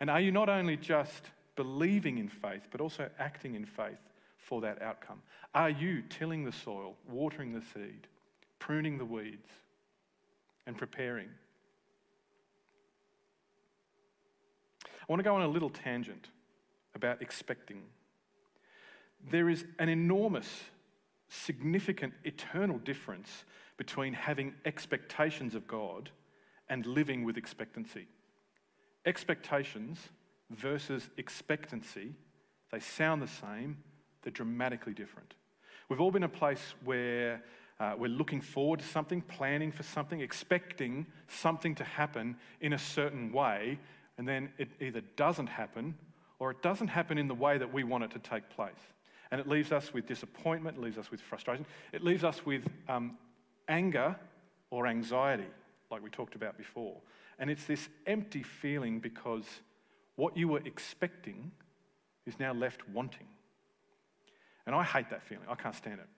And 0.00 0.10
are 0.10 0.20
you 0.20 0.32
not 0.32 0.48
only 0.48 0.76
just 0.76 1.24
believing 1.58 2.18
in 2.18 2.28
faith, 2.28 2.68
but 2.70 2.80
also 2.80 3.10
acting 3.18 3.56
in 3.56 3.66
faith 3.66 3.98
for 4.36 4.60
that 4.60 4.80
outcome? 4.80 5.20
Are 5.56 5.68
you 5.68 6.02
tilling 6.08 6.44
the 6.44 6.52
soil, 6.52 6.94
watering 7.10 7.52
the 7.52 7.60
seed, 7.74 8.06
pruning 8.60 8.96
the 8.96 9.04
weeds, 9.04 9.50
and 10.68 10.78
preparing? 10.78 11.28
I 14.84 15.04
want 15.08 15.18
to 15.18 15.24
go 15.24 15.34
on 15.34 15.42
a 15.42 15.48
little 15.48 15.68
tangent 15.68 16.28
about 16.94 17.20
expecting. 17.22 17.82
There 19.28 19.48
is 19.48 19.64
an 19.80 19.88
enormous, 19.88 20.48
significant, 21.28 22.14
eternal 22.22 22.78
difference 22.78 23.44
between 23.76 24.12
having 24.12 24.54
expectations 24.64 25.56
of 25.56 25.66
God 25.66 26.10
and 26.68 26.86
living 26.86 27.24
with 27.24 27.36
expectancy. 27.36 28.06
Expectations 29.04 29.98
versus 30.50 31.08
expectancy, 31.16 32.14
they 32.70 32.80
sound 32.80 33.22
the 33.22 33.28
same, 33.28 33.78
they're 34.22 34.32
dramatically 34.32 34.92
different. 34.92 35.34
We've 35.88 36.00
all 36.00 36.10
been 36.10 36.22
in 36.22 36.30
a 36.30 36.32
place 36.32 36.74
where 36.84 37.42
uh, 37.80 37.94
we're 37.96 38.08
looking 38.08 38.40
forward 38.40 38.80
to 38.80 38.86
something, 38.86 39.22
planning 39.22 39.70
for 39.70 39.84
something, 39.84 40.20
expecting 40.20 41.06
something 41.28 41.74
to 41.76 41.84
happen 41.84 42.36
in 42.60 42.72
a 42.72 42.78
certain 42.78 43.32
way, 43.32 43.78
and 44.18 44.26
then 44.26 44.50
it 44.58 44.68
either 44.80 45.00
doesn't 45.16 45.46
happen 45.46 45.94
or 46.40 46.50
it 46.50 46.62
doesn't 46.62 46.88
happen 46.88 47.18
in 47.18 47.28
the 47.28 47.34
way 47.34 47.58
that 47.58 47.72
we 47.72 47.84
want 47.84 48.04
it 48.04 48.10
to 48.10 48.18
take 48.18 48.48
place. 48.50 48.72
And 49.30 49.40
it 49.40 49.46
leaves 49.46 49.72
us 49.72 49.92
with 49.92 50.06
disappointment, 50.06 50.78
it 50.78 50.80
leaves 50.80 50.98
us 50.98 51.10
with 51.10 51.20
frustration, 51.20 51.66
it 51.92 52.02
leaves 52.02 52.24
us 52.24 52.44
with 52.44 52.66
um, 52.88 53.16
anger 53.68 54.16
or 54.70 54.86
anxiety, 54.86 55.46
like 55.90 56.02
we 56.02 56.10
talked 56.10 56.34
about 56.34 56.56
before. 56.56 56.96
And 57.38 57.50
it's 57.50 57.64
this 57.64 57.88
empty 58.06 58.42
feeling 58.42 58.98
because 58.98 59.44
what 60.18 60.36
you 60.36 60.48
were 60.48 60.60
expecting 60.64 61.52
is 62.26 62.40
now 62.40 62.52
left 62.52 62.88
wanting. 62.88 63.28
And 64.66 64.74
I 64.74 64.82
hate 64.82 65.10
that 65.10 65.22
feeling. 65.22 65.44
I 65.48 65.54
can't 65.54 65.76
stand 65.76 66.00
it. 66.00 66.08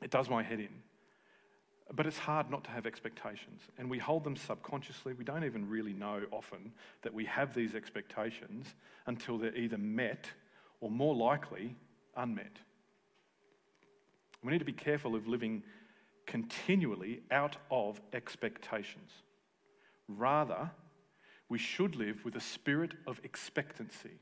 It 0.00 0.12
does 0.12 0.30
my 0.30 0.44
head 0.44 0.60
in. 0.60 0.68
But 1.92 2.06
it's 2.06 2.18
hard 2.18 2.52
not 2.52 2.62
to 2.64 2.70
have 2.70 2.86
expectations. 2.86 3.62
And 3.78 3.90
we 3.90 3.98
hold 3.98 4.22
them 4.22 4.36
subconsciously. 4.36 5.14
We 5.14 5.24
don't 5.24 5.42
even 5.42 5.68
really 5.68 5.92
know 5.92 6.22
often 6.30 6.70
that 7.02 7.12
we 7.12 7.24
have 7.24 7.52
these 7.52 7.74
expectations 7.74 8.76
until 9.06 9.38
they're 9.38 9.56
either 9.56 9.76
met 9.76 10.30
or 10.80 10.88
more 10.88 11.16
likely 11.16 11.74
unmet. 12.16 12.58
We 14.44 14.52
need 14.52 14.60
to 14.60 14.64
be 14.64 14.72
careful 14.72 15.16
of 15.16 15.26
living 15.26 15.64
continually 16.26 17.22
out 17.32 17.56
of 17.72 18.00
expectations. 18.12 19.10
Rather, 20.06 20.70
we 21.50 21.58
should 21.58 21.96
live 21.96 22.24
with 22.24 22.36
a 22.36 22.40
spirit 22.40 22.92
of 23.06 23.20
expectancy. 23.24 24.18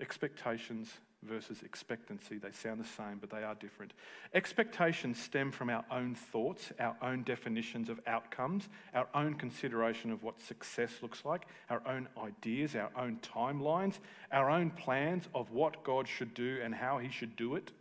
Expectations 0.00 0.92
versus 1.22 1.62
expectancy, 1.62 2.36
they 2.36 2.52
sound 2.52 2.78
the 2.78 2.86
same, 2.86 3.16
but 3.18 3.30
they 3.30 3.42
are 3.42 3.54
different. 3.54 3.94
Expectations 4.34 5.18
stem 5.18 5.50
from 5.50 5.70
our 5.70 5.84
own 5.90 6.14
thoughts, 6.14 6.70
our 6.78 6.94
own 7.02 7.24
definitions 7.24 7.88
of 7.88 7.98
outcomes, 8.06 8.68
our 8.94 9.08
own 9.14 9.34
consideration 9.34 10.12
of 10.12 10.22
what 10.22 10.40
success 10.40 10.90
looks 11.00 11.24
like, 11.24 11.46
our 11.70 11.82
own 11.88 12.06
ideas, 12.22 12.76
our 12.76 12.90
own 12.96 13.18
timelines, 13.22 13.98
our 14.30 14.50
own 14.50 14.70
plans 14.70 15.24
of 15.34 15.50
what 15.50 15.82
God 15.82 16.06
should 16.06 16.34
do 16.34 16.60
and 16.62 16.74
how 16.74 16.98
He 16.98 17.08
should 17.08 17.34
do 17.34 17.56
it. 17.56 17.72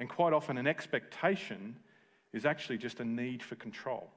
And 0.00 0.08
quite 0.08 0.32
often, 0.32 0.58
an 0.58 0.66
expectation 0.66 1.76
is 2.32 2.44
actually 2.44 2.78
just 2.78 2.98
a 2.98 3.04
need 3.04 3.44
for 3.44 3.54
control. 3.54 4.10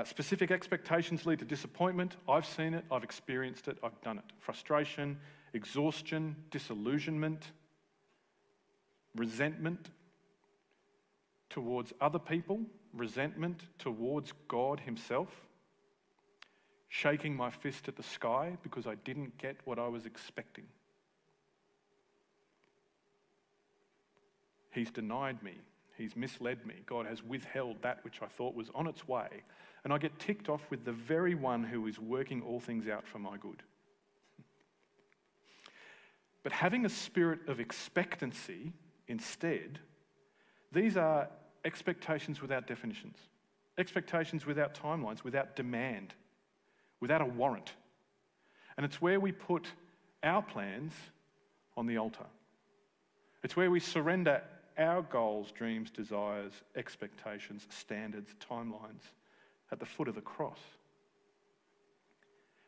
Uh, 0.00 0.04
specific 0.04 0.50
expectations 0.50 1.26
lead 1.26 1.38
to 1.38 1.44
disappointment. 1.44 2.16
I've 2.26 2.46
seen 2.46 2.72
it, 2.72 2.86
I've 2.90 3.04
experienced 3.04 3.68
it, 3.68 3.76
I've 3.84 4.00
done 4.00 4.16
it. 4.16 4.24
Frustration, 4.38 5.18
exhaustion, 5.52 6.36
disillusionment, 6.50 7.50
resentment 9.14 9.90
towards 11.50 11.92
other 12.00 12.18
people, 12.18 12.62
resentment 12.94 13.60
towards 13.78 14.32
God 14.48 14.80
Himself, 14.80 15.28
shaking 16.88 17.36
my 17.36 17.50
fist 17.50 17.86
at 17.86 17.96
the 17.96 18.02
sky 18.02 18.56
because 18.62 18.86
I 18.86 18.94
didn't 18.94 19.36
get 19.36 19.56
what 19.66 19.78
I 19.78 19.88
was 19.88 20.06
expecting. 20.06 20.64
He's 24.70 24.90
denied 24.90 25.42
me. 25.42 25.56
He's 25.98 26.16
misled 26.16 26.64
me. 26.64 26.76
God 26.86 27.04
has 27.04 27.22
withheld 27.22 27.82
that 27.82 28.02
which 28.02 28.22
I 28.22 28.26
thought 28.28 28.54
was 28.54 28.70
on 28.74 28.86
its 28.86 29.06
way. 29.06 29.42
And 29.84 29.92
I 29.92 29.98
get 29.98 30.18
ticked 30.18 30.48
off 30.48 30.62
with 30.70 30.84
the 30.84 30.92
very 30.92 31.34
one 31.34 31.64
who 31.64 31.86
is 31.86 31.98
working 31.98 32.42
all 32.42 32.60
things 32.60 32.86
out 32.88 33.06
for 33.06 33.18
my 33.18 33.36
good. 33.38 33.62
But 36.42 36.52
having 36.52 36.84
a 36.84 36.88
spirit 36.88 37.40
of 37.48 37.60
expectancy 37.60 38.72
instead, 39.08 39.78
these 40.72 40.96
are 40.96 41.28
expectations 41.64 42.40
without 42.40 42.66
definitions, 42.66 43.16
expectations 43.78 44.46
without 44.46 44.74
timelines, 44.74 45.24
without 45.24 45.56
demand, 45.56 46.14
without 47.00 47.20
a 47.20 47.26
warrant. 47.26 47.72
And 48.76 48.86
it's 48.86 49.00
where 49.00 49.20
we 49.20 49.32
put 49.32 49.66
our 50.22 50.42
plans 50.42 50.92
on 51.76 51.86
the 51.86 51.98
altar. 51.98 52.26
It's 53.42 53.56
where 53.56 53.70
we 53.70 53.80
surrender 53.80 54.42
our 54.78 55.02
goals, 55.02 55.52
dreams, 55.52 55.90
desires, 55.90 56.52
expectations, 56.76 57.66
standards, 57.70 58.34
timelines 58.50 59.02
at 59.72 59.78
the 59.78 59.86
foot 59.86 60.08
of 60.08 60.14
the 60.14 60.20
cross. 60.20 60.58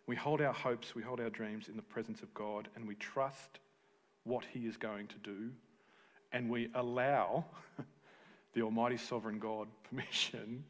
We 0.06 0.16
hold 0.16 0.40
our 0.40 0.52
hopes, 0.52 0.94
we 0.94 1.02
hold 1.02 1.21
our 1.21 1.30
dreams 1.30 1.68
in 1.68 1.76
the 1.76 1.82
presence 1.82 2.23
of 2.23 2.35
God, 2.35 2.68
and 2.75 2.87
we 2.87 2.94
trust 2.97 3.61
what 4.25 4.44
He 4.52 4.61
is 4.66 4.76
going 4.76 5.09
to 5.09 5.18
do, 5.18 5.50
and 6.32 6.50
we 6.50 6.68
allow 6.75 7.44
the 8.54 8.62
Almighty 8.62 8.97
Sovereign 8.97 9.38
God 9.38 9.68
permission 9.90 10.64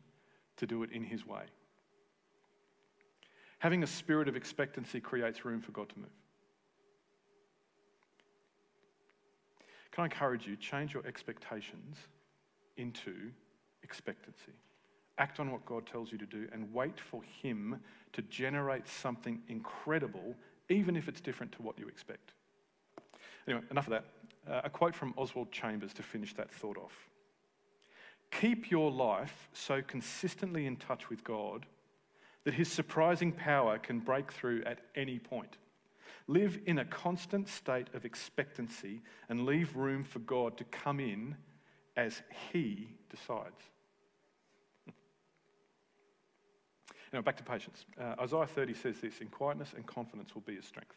to 0.59 0.67
do 0.67 0.83
it 0.83 0.91
in 0.93 1.03
His 1.03 1.27
way. 1.27 1.45
Having 3.59 3.83
a 3.85 3.87
spirit 3.87 4.29
of 4.29 4.37
expectancy 4.37 5.01
creates 5.01 5.45
room 5.45 5.61
for 5.61 5.73
God 5.73 5.89
to 5.89 5.99
move. 5.99 6.09
Can 9.93 10.03
I 10.03 10.05
encourage 10.07 10.47
you, 10.47 10.57
change 10.57 10.95
your 10.95 11.07
expectations 11.07 11.97
into 12.77 13.31
expectancy? 13.83 14.53
Act 15.19 15.41
on 15.41 15.53
what 15.53 15.65
God 15.67 15.87
tells 15.87 16.11
you 16.11 16.19
to 16.19 16.27
do 16.27 16.49
and 16.53 16.73
wait 16.73 16.99
for 16.99 17.23
Him 17.43 17.81
to 18.13 18.23
generate 18.23 18.89
something 18.89 19.41
incredible, 19.49 20.35
even 20.69 20.97
if 20.97 21.09
it's 21.09 21.21
different 21.21 21.53
to 21.53 21.63
what 21.63 21.79
you 21.79 21.89
expect. 21.89 22.33
Anyway, 23.47 23.63
enough 23.71 23.87
of 23.87 23.93
that. 23.93 24.05
Uh, 24.51 24.63
a 24.65 24.71
quote 24.71 24.95
from 24.95 25.15
Oswald 25.17 25.53
Chambers 25.53 25.93
to 25.95 26.03
finish 26.03 26.35
that 26.35 26.51
thought 26.53 26.77
off. 26.77 27.09
Keep 28.31 28.71
your 28.71 28.91
life 28.91 29.49
so 29.53 29.83
consistently 29.83 30.67
in 30.67 30.77
touch 30.77 31.11
with 31.11 31.23
God 31.23 31.67
that 32.45 32.55
His 32.55 32.69
surprising 32.69 33.33
power 33.33 33.79
can 33.79 34.01
break 34.01 34.33
through 34.33 34.63
at 34.65 34.81
any 34.97 35.19
point. 35.19 35.59
Live 36.27 36.59
in 36.67 36.79
a 36.79 36.85
constant 36.85 37.49
state 37.49 37.89
of 37.95 38.05
expectancy 38.05 39.03
and 39.29 39.45
leave 39.45 39.77
room 39.77 40.03
for 40.03 40.21
God 40.21 40.57
to 40.57 40.65
come 40.65 40.99
in 40.99 41.37
as 41.97 42.23
He 42.53 42.89
decides. 43.11 43.63
Now, 47.13 47.21
back 47.21 47.37
to 47.37 47.43
patience. 47.43 47.85
Uh, 48.01 48.15
Isaiah 48.21 48.47
30 48.47 48.75
says 48.75 49.01
this 49.01 49.19
In 49.21 49.29
quietness 49.29 49.75
and 49.77 49.87
confidence 49.87 50.35
will 50.35 50.43
be 50.43 50.57
his 50.57 50.65
strength. 50.65 50.97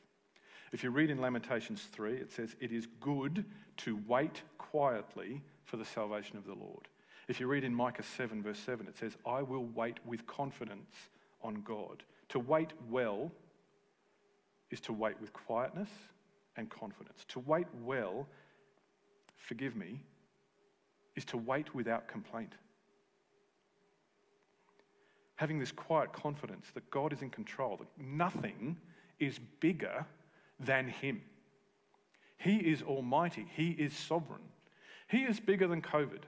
If 0.71 0.83
you 0.83 0.89
read 0.89 1.09
in 1.09 1.19
Lamentations 1.19 1.83
3, 1.91 2.13
it 2.13 2.31
says, 2.31 2.55
It 2.59 2.71
is 2.71 2.87
good 2.99 3.45
to 3.77 3.99
wait 4.07 4.41
quietly 4.57 5.41
for 5.65 5.77
the 5.77 5.85
salvation 5.85 6.37
of 6.37 6.45
the 6.45 6.53
Lord. 6.53 6.87
If 7.27 7.39
you 7.39 7.47
read 7.47 7.63
in 7.63 7.73
Micah 7.73 8.03
7, 8.03 8.41
verse 8.41 8.59
7, 8.59 8.87
it 8.87 8.97
says, 8.97 9.17
I 9.25 9.41
will 9.41 9.65
wait 9.65 9.97
with 10.05 10.25
confidence 10.27 10.95
on 11.41 11.63
God. 11.65 12.03
To 12.29 12.39
wait 12.39 12.71
well 12.89 13.31
is 14.71 14.79
to 14.81 14.93
wait 14.93 15.19
with 15.19 15.33
quietness 15.33 15.89
and 16.55 16.69
confidence. 16.69 17.25
To 17.29 17.39
wait 17.39 17.67
well, 17.83 18.27
forgive 19.35 19.75
me, 19.75 20.01
is 21.15 21.25
to 21.25 21.37
wait 21.37 21.73
without 21.73 22.07
complaint. 22.07 22.53
Having 25.35 25.59
this 25.59 25.71
quiet 25.71 26.13
confidence 26.13 26.67
that 26.73 26.89
God 26.89 27.11
is 27.11 27.21
in 27.21 27.29
control, 27.29 27.77
that 27.77 27.87
nothing 27.97 28.77
is 29.19 29.39
bigger 29.59 30.05
than 30.59 30.87
Him. 30.87 31.21
He 32.37 32.57
is 32.57 32.81
almighty, 32.81 33.45
He 33.55 33.71
is 33.71 33.93
sovereign, 33.93 34.43
He 35.07 35.19
is 35.19 35.39
bigger 35.39 35.67
than 35.67 35.81
COVID. 35.81 36.21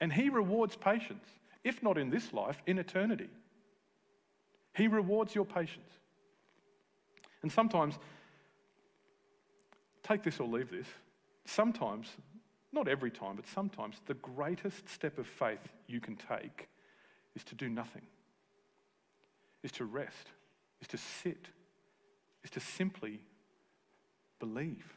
And 0.00 0.12
He 0.12 0.28
rewards 0.28 0.76
patience, 0.76 1.26
if 1.64 1.82
not 1.82 1.98
in 1.98 2.10
this 2.10 2.32
life, 2.32 2.62
in 2.66 2.78
eternity. 2.78 3.28
He 4.74 4.86
rewards 4.86 5.34
your 5.34 5.44
patience. 5.44 5.90
And 7.42 7.50
sometimes, 7.50 7.98
take 10.02 10.22
this 10.22 10.40
or 10.40 10.48
leave 10.48 10.70
this, 10.70 10.86
sometimes, 11.44 12.08
not 12.72 12.88
every 12.88 13.10
time, 13.10 13.36
but 13.36 13.46
sometimes, 13.46 13.96
the 14.06 14.14
greatest 14.14 14.88
step 14.88 15.18
of 15.18 15.26
faith 15.26 15.68
you 15.86 16.00
can 16.00 16.16
take 16.16 16.68
is 17.34 17.44
to 17.44 17.54
do 17.54 17.68
nothing, 17.68 18.02
is 19.62 19.72
to 19.72 19.84
rest, 19.84 20.32
is 20.80 20.88
to 20.88 20.98
sit, 20.98 21.48
is 22.44 22.50
to 22.50 22.60
simply 22.60 23.20
believe. 24.38 24.94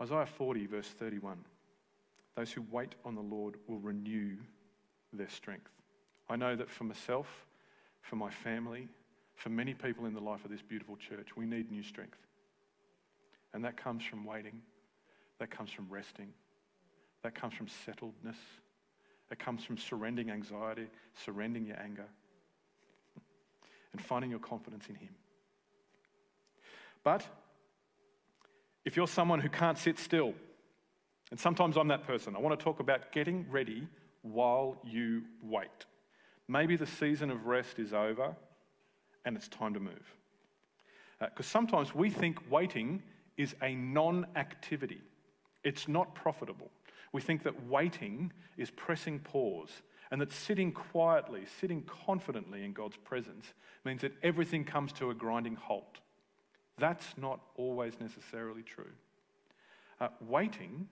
Isaiah 0.00 0.26
40, 0.26 0.66
verse 0.66 0.88
31 0.88 1.38
Those 2.36 2.52
who 2.52 2.64
wait 2.70 2.94
on 3.04 3.14
the 3.14 3.20
Lord 3.20 3.56
will 3.66 3.78
renew 3.78 4.36
their 5.12 5.28
strength. 5.28 5.70
I 6.28 6.36
know 6.36 6.56
that 6.56 6.70
for 6.70 6.84
myself, 6.84 7.26
for 8.00 8.16
my 8.16 8.30
family, 8.30 8.88
for 9.34 9.50
many 9.50 9.74
people 9.74 10.06
in 10.06 10.14
the 10.14 10.20
life 10.20 10.44
of 10.44 10.50
this 10.50 10.62
beautiful 10.62 10.96
church, 10.96 11.36
we 11.36 11.46
need 11.46 11.70
new 11.70 11.82
strength. 11.82 12.18
And 13.54 13.64
that 13.64 13.76
comes 13.76 14.04
from 14.04 14.24
waiting, 14.24 14.62
that 15.38 15.50
comes 15.50 15.70
from 15.70 15.86
resting, 15.90 16.32
that 17.22 17.34
comes 17.34 17.54
from 17.54 17.66
settledness, 17.66 18.36
it 19.30 19.38
comes 19.38 19.64
from 19.64 19.78
surrendering 19.78 20.30
anxiety, 20.30 20.88
surrendering 21.24 21.66
your 21.66 21.80
anger, 21.80 22.06
and 23.92 24.00
finding 24.00 24.30
your 24.30 24.40
confidence 24.40 24.86
in 24.88 24.94
Him. 24.94 25.14
But 27.04 27.26
if 28.84 28.96
you're 28.96 29.08
someone 29.08 29.40
who 29.40 29.48
can't 29.48 29.78
sit 29.78 29.98
still, 29.98 30.34
and 31.30 31.40
sometimes 31.40 31.76
I'm 31.76 31.88
that 31.88 32.06
person, 32.06 32.36
I 32.36 32.40
want 32.40 32.58
to 32.58 32.62
talk 32.62 32.80
about 32.80 33.12
getting 33.12 33.46
ready 33.50 33.88
while 34.22 34.78
you 34.84 35.22
wait. 35.42 35.86
Maybe 36.48 36.76
the 36.76 36.86
season 36.86 37.30
of 37.30 37.46
rest 37.46 37.78
is 37.78 37.92
over 37.92 38.36
and 39.24 39.36
it's 39.36 39.48
time 39.48 39.74
to 39.74 39.80
move. 39.80 40.14
Because 41.20 41.46
uh, 41.46 41.50
sometimes 41.50 41.94
we 41.94 42.10
think 42.10 42.38
waiting 42.50 43.02
is 43.36 43.54
a 43.62 43.74
non 43.74 44.26
activity, 44.36 45.02
it's 45.64 45.88
not 45.88 46.14
profitable. 46.14 46.70
We 47.12 47.20
think 47.20 47.42
that 47.42 47.66
waiting 47.66 48.32
is 48.56 48.70
pressing 48.70 49.18
pause 49.18 49.82
and 50.10 50.20
that 50.20 50.32
sitting 50.32 50.72
quietly, 50.72 51.42
sitting 51.60 51.82
confidently 51.82 52.64
in 52.64 52.72
God's 52.72 52.96
presence 52.98 53.46
means 53.84 54.02
that 54.02 54.12
everything 54.22 54.64
comes 54.64 54.92
to 54.94 55.10
a 55.10 55.14
grinding 55.14 55.56
halt. 55.56 56.00
That's 56.78 57.06
not 57.16 57.40
always 57.56 57.94
necessarily 58.00 58.62
true. 58.62 58.92
Uh, 60.00 60.08
waiting 60.20 60.88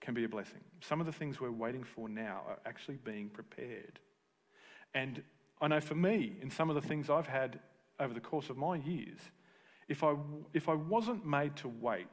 can 0.00 0.14
be 0.14 0.24
a 0.24 0.28
blessing. 0.28 0.60
Some 0.80 1.00
of 1.00 1.06
the 1.06 1.12
things 1.12 1.40
we're 1.40 1.50
waiting 1.50 1.82
for 1.82 2.08
now 2.08 2.42
are 2.48 2.58
actually 2.64 2.98
being 3.04 3.28
prepared. 3.28 3.98
And 4.94 5.22
I 5.60 5.68
know 5.68 5.80
for 5.80 5.94
me, 5.96 6.36
in 6.40 6.50
some 6.50 6.70
of 6.70 6.76
the 6.80 6.86
things 6.86 7.10
I've 7.10 7.26
had 7.26 7.58
over 7.98 8.14
the 8.14 8.20
course 8.20 8.50
of 8.50 8.56
my 8.56 8.76
years, 8.76 9.18
if 9.88 10.04
I, 10.04 10.14
if 10.52 10.68
I 10.68 10.74
wasn't 10.74 11.26
made 11.26 11.56
to 11.56 11.68
wait, 11.68 12.06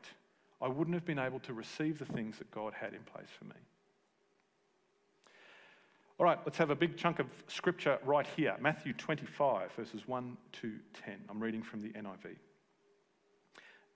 I 0.61 0.67
wouldn't 0.67 0.95
have 0.95 1.05
been 1.05 1.19
able 1.19 1.39
to 1.41 1.53
receive 1.53 1.99
the 1.99 2.05
things 2.05 2.37
that 2.37 2.49
God 2.51 2.73
had 2.73 2.93
in 2.93 3.01
place 3.01 3.27
for 3.37 3.45
me. 3.45 3.55
All 6.17 6.25
right, 6.25 6.39
let's 6.45 6.57
have 6.57 6.69
a 6.69 6.75
big 6.75 6.95
chunk 6.95 7.19
of 7.19 7.27
scripture 7.47 7.99
right 8.05 8.25
here 8.37 8.55
Matthew 8.61 8.93
25, 8.93 9.73
verses 9.73 10.07
1 10.07 10.37
to 10.53 10.73
10. 11.05 11.15
I'm 11.29 11.43
reading 11.43 11.61
from 11.61 11.81
the 11.81 11.89
NIV. 11.89 12.37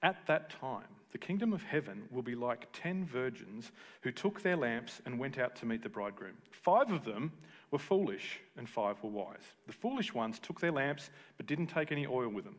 At 0.03 0.25
that 0.27 0.49
time, 0.49 0.87
the 1.11 1.17
kingdom 1.17 1.53
of 1.53 1.63
heaven 1.63 2.03
will 2.11 2.21
be 2.21 2.35
like 2.35 2.67
ten 2.71 3.05
virgins 3.05 3.71
who 4.01 4.11
took 4.11 4.41
their 4.41 4.55
lamps 4.55 5.01
and 5.05 5.17
went 5.17 5.37
out 5.37 5.55
to 5.57 5.65
meet 5.65 5.81
the 5.81 5.89
bridegroom. 5.89 6.35
Five 6.51 6.91
of 6.91 7.03
them 7.03 7.31
were 7.71 7.79
foolish, 7.79 8.39
and 8.57 8.69
five 8.69 9.01
were 9.03 9.09
wise. 9.09 9.53
The 9.67 9.73
foolish 9.73 10.13
ones 10.13 10.39
took 10.39 10.59
their 10.59 10.71
lamps 10.71 11.09
but 11.37 11.47
didn't 11.47 11.67
take 11.67 11.91
any 11.91 12.05
oil 12.05 12.29
with 12.29 12.45
them. 12.45 12.55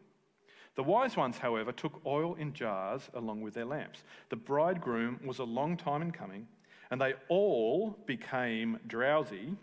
The 0.76 0.82
wise 0.82 1.16
ones, 1.16 1.38
however, 1.38 1.72
took 1.72 2.00
oil 2.06 2.34
in 2.34 2.52
jars 2.52 3.10
along 3.14 3.42
with 3.42 3.54
their 3.54 3.64
lamps. 3.64 4.02
The 4.28 4.36
bridegroom 4.36 5.20
was 5.24 5.38
a 5.38 5.44
long 5.44 5.76
time 5.76 6.02
in 6.02 6.10
coming, 6.10 6.46
and 6.90 7.00
they 7.00 7.14
all 7.28 7.98
became 8.06 8.78
drowsy 8.86 9.56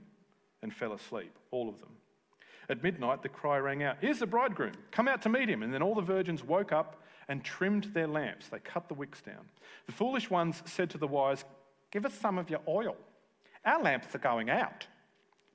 and 0.62 0.74
fell 0.74 0.94
asleep, 0.94 1.34
all 1.52 1.70
of 1.70 1.80
them. 1.80 1.92
At 2.70 2.84
midnight, 2.84 3.24
the 3.24 3.30
cry 3.30 3.58
rang 3.58 3.84
out, 3.84 3.98
Here's 4.02 4.20
the 4.20 4.28
bridegroom, 4.28 4.74
come 4.92 5.08
out 5.08 5.22
to 5.22 5.30
meet 5.30 5.50
him. 5.50 5.64
And 5.64 5.74
then 5.74 5.82
all 5.82 5.96
the 5.96 6.02
virgins 6.02 6.44
woke 6.44 6.72
up 6.72 7.02
and 7.30 7.44
trimmed 7.44 7.86
their 7.94 8.08
lamps. 8.08 8.50
They 8.50 8.60
cut 8.60 8.88
the 8.88 8.94
wicks 8.94 9.22
down. 9.22 9.48
The 9.86 9.94
foolish 9.94 10.30
ones 10.30 10.62
said 10.66 10.90
to 10.92 10.98
the 10.98 11.08
wise, 11.08 11.46
Give 11.92 12.06
us 12.06 12.14
some 12.14 12.38
of 12.38 12.50
your 12.50 12.60
oil. 12.68 12.98
Our 13.64 13.82
lamps 13.82 14.14
are 14.14 14.20
going 14.20 14.50
out. 14.50 14.88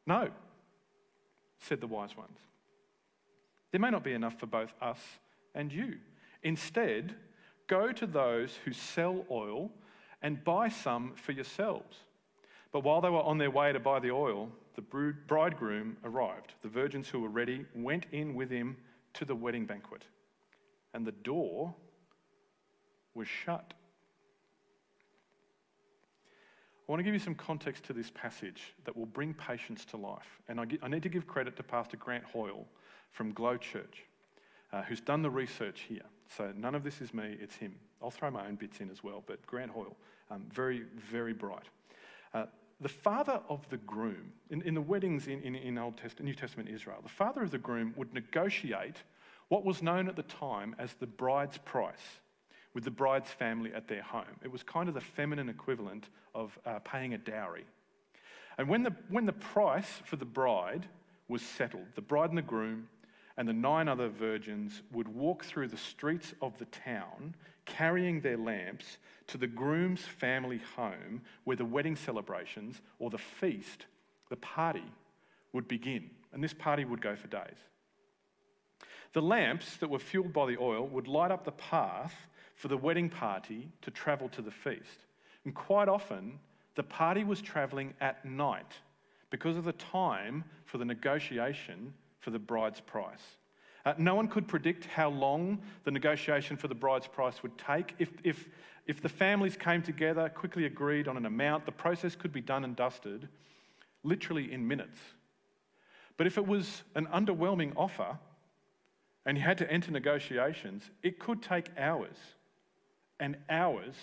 No, 0.07 0.31
said 1.59 1.81
the 1.81 1.87
wise 1.87 2.17
ones. 2.17 2.39
There 3.71 3.81
may 3.81 3.91
not 3.91 4.05
be 4.05 4.13
enough 4.13 4.39
for 4.39 4.47
both 4.47 4.73
us 4.81 4.99
and 5.55 5.73
you. 5.73 5.99
Instead, 6.43 7.15
go 7.67 7.93
to 7.93 8.07
those 8.07 8.59
who 8.65 8.73
sell 8.73 9.25
oil 9.31 9.71
and 10.23 10.43
buy 10.45 10.69
some 10.69 11.13
for 11.17 11.33
yourselves. 11.33 11.97
But 12.73 12.85
while 12.85 13.01
they 13.01 13.11
were 13.11 13.23
on 13.23 13.39
their 13.39 13.51
way 13.51 13.73
to 13.73 13.81
buy 13.81 14.01
the 14.01 14.11
oil, 14.11 14.49
the 14.77 15.15
bridegroom 15.27 15.97
arrived. 16.05 16.55
The 16.63 16.69
virgins 16.69 17.09
who 17.09 17.21
were 17.21 17.29
ready 17.29 17.67
went 17.75 18.07
in 18.13 18.35
with 18.35 18.51
him 18.51 18.77
to 19.15 19.25
the 19.25 19.35
wedding 19.35 19.67
banquet 19.67 20.05
and 20.95 21.07
the 21.07 21.13
door 21.13 21.75
was 23.15 23.29
shut. 23.29 23.75
I 26.89 26.93
want 26.93 27.01
to 27.01 27.05
give 27.05 27.15
you 27.15 27.21
some 27.21 27.35
context 27.35 27.85
to 27.85 27.93
this 27.93 28.11
passage 28.11 28.75
that 28.85 28.97
will 28.97 29.07
bring 29.07 29.33
patience 29.33 29.85
to 29.87 29.97
life. 29.97 30.41
And 30.49 30.61
I, 30.61 30.89
need 30.89 31.03
to 31.05 31.09
give 31.09 31.27
credit 31.27 31.57
to 31.57 31.63
Pastor 31.63 31.97
Grant 31.97 32.25
Hoyle 32.25 32.67
from 33.13 33.33
Glow 33.33 33.57
Church, 33.57 34.05
uh, 34.73 34.83
who's 34.83 35.01
done 35.01 35.23
the 35.23 35.31
research 35.31 35.81
here. 35.89 36.05
So 36.37 36.53
none 36.57 36.75
of 36.75 36.83
this 36.83 37.01
is 37.01 37.13
me, 37.13 37.37
it's 37.41 37.57
him. 37.57 37.75
I'll 38.03 38.11
throw 38.11 38.31
my 38.31 38.47
own 38.47 38.57
bits 38.57 38.81
in 38.81 38.91
as 38.91 39.05
well, 39.05 39.23
but 39.27 39.45
Grant 39.47 39.71
Hoyle, 39.71 39.97
um, 40.31 40.45
very, 40.53 40.85
very 40.97 41.33
bright. 41.33 41.69
Uh, 42.35 42.47
the 42.81 42.89
father 42.89 43.41
of 43.49 43.69
the 43.69 43.77
groom, 43.77 44.33
in, 44.51 44.63
in 44.63 44.75
the 44.75 44.81
weddings 44.81 45.29
in, 45.29 45.41
in, 45.43 45.55
in 45.55 45.79
Old 45.79 45.97
Testament, 45.97 46.25
New 46.27 46.35
Testament 46.35 46.69
Israel, 46.69 46.99
the 47.03 47.09
father 47.09 47.43
of 47.43 47.51
the 47.51 47.59
groom 47.59 47.95
would 47.97 48.13
negotiate 48.13 48.97
what 49.49 49.65
was 49.65 49.83
known 49.83 50.09
at 50.09 50.17
the 50.17 50.23
time 50.23 50.75
as 50.79 50.95
the 50.95 51.07
bride's 51.07 51.59
price, 51.59 52.21
with 52.75 52.85
the 52.85 52.91
bride's 52.91 53.31
family 53.31 53.73
at 53.75 53.87
their 53.87 54.03
home. 54.03 54.25
It 54.43 54.51
was 54.51 54.63
kind 54.63 54.89
of 54.89 54.95
the 54.95 55.01
feminine 55.01 55.49
equivalent 55.49 56.09
of 56.35 56.59
uh, 56.65 56.79
paying 56.81 57.15
a 57.15 57.19
dowry. 57.19 57.67
And 58.59 58.69
when 58.69 58.83
the, 58.83 58.95
when 59.09 59.27
the 59.27 59.33
price 59.33 60.01
for 60.05 60.17
the 60.17 60.25
bride 60.25 60.87
was 61.29 61.43
settled, 61.43 61.87
the 61.95 62.01
bride 62.03 62.31
and 62.31 62.39
the 62.39 62.43
groom 62.43 62.89
and 63.37 63.49
the 63.49 63.53
nine 63.53 63.89
other 63.89 64.09
virgins 64.09 64.83
would 64.93 65.09
walk 65.09 65.45
through 65.45 65.69
the 65.69 65.77
streets 65.77 66.35
of 66.43 66.57
the 66.59 66.67
town 66.67 67.35
carrying 67.65 68.21
their 68.21 68.37
lamps 68.37 68.99
to 69.29 69.39
the 69.39 69.47
groom's 69.47 70.03
family 70.03 70.61
home 70.77 71.23
where 71.45 71.57
the 71.57 71.65
wedding 71.65 71.97
celebrations 71.97 72.81
or 72.99 73.11
the 73.11 73.19
feast, 73.19 73.87
the 74.31 74.37
party, 74.37 74.85
would 75.53 75.69
begin. 75.69 76.11
And 76.33 76.43
this 76.43 76.55
party 76.55 76.85
would 76.85 77.01
go 77.01 77.15
for 77.15 77.29
days. 77.29 77.59
The 79.13 79.23
lamps 79.23 79.77
that 79.79 79.91
were 79.91 79.99
fueled 79.99 80.33
by 80.33 80.47
the 80.47 80.59
oil 80.59 80.87
would 80.89 81.07
light 81.07 81.31
up 81.31 81.45
the 81.45 81.53
path 81.53 82.15
for 82.55 82.69
the 82.69 82.77
wedding 82.77 83.11
party 83.11 83.69
to 83.83 83.91
travel 83.91 84.29
to 84.31 84.43
the 84.43 84.51
feast. 84.51 85.07
And 85.45 85.55
quite 85.55 85.89
often, 85.89 86.39
the 86.75 86.83
party 86.83 87.25
was 87.25 87.43
travelling 87.43 87.93
at 88.01 88.25
night 88.25 88.73
because 89.31 89.57
of 89.57 89.65
the 89.65 89.73
time 89.73 90.45
for 90.65 90.79
the 90.79 90.85
negotiation 90.85 91.93
for 92.23 92.31
the 92.31 92.39
bride's 92.39 92.81
price. 92.81 93.21
Uh, 93.85 93.95
no 93.99 94.15
one 94.15 94.29
could 94.29 94.49
predict 94.49 94.87
how 94.87 95.11
long 95.11 95.61
the 95.85 95.91
negotiation 95.91 96.57
for 96.57 96.69
the 96.69 96.75
bride's 96.75 97.07
price 97.07 97.43
would 97.43 97.59
take. 97.59 97.95
If, 97.99 98.11
if, 98.25 98.49
if 98.87 99.03
the 99.03 99.09
families 99.09 99.57
came 99.57 99.83
together, 99.83 100.29
quickly 100.29 100.65
agreed 100.65 101.09
on 101.09 101.17
an 101.17 101.27
amount, 101.27 101.67
the 101.67 101.73
process 101.73 102.17
could 102.17 102.33
be 102.33 102.41
done 102.41 102.65
and 102.65 102.75
dusted 102.75 103.29
literally 104.05 104.53
in 104.53 104.67
minutes. 104.67 104.99
But 106.17 106.27
if 106.27 106.39
it 106.39 106.47
was 106.47 106.83
an 106.95 107.07
underwhelming 107.07 107.73
offer 107.77 108.19
and 109.27 109.37
you 109.37 109.43
had 109.43 109.59
to 109.59 109.71
enter 109.71 109.91
negotiations, 109.91 110.91
it 111.03 111.19
could 111.19 111.43
take 111.43 111.67
hours 111.77 112.17
and 113.19 113.37
hours 113.51 113.95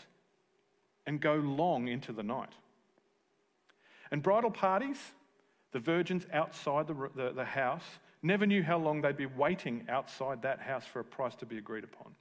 and 1.05 1.21
go 1.21 1.35
long 1.35 1.87
into 1.87 2.11
the 2.11 2.23
night. 2.23 2.53
And 4.11 4.23
bridal 4.23 4.51
parties, 4.51 4.97
the 5.71 5.79
virgins 5.79 6.25
outside 6.33 6.87
the, 6.87 7.09
the, 7.15 7.31
the, 7.31 7.45
house, 7.45 7.83
never 8.21 8.45
knew 8.45 8.63
how 8.63 8.77
long 8.77 9.01
they'd 9.01 9.17
be 9.17 9.25
waiting 9.25 9.85
outside 9.89 10.41
that 10.41 10.59
house 10.59 10.85
for 10.85 10.99
a 10.99 11.03
price 11.03 11.35
to 11.35 11.45
be 11.45 11.57
agreed 11.57 11.83
upon. 11.83 12.13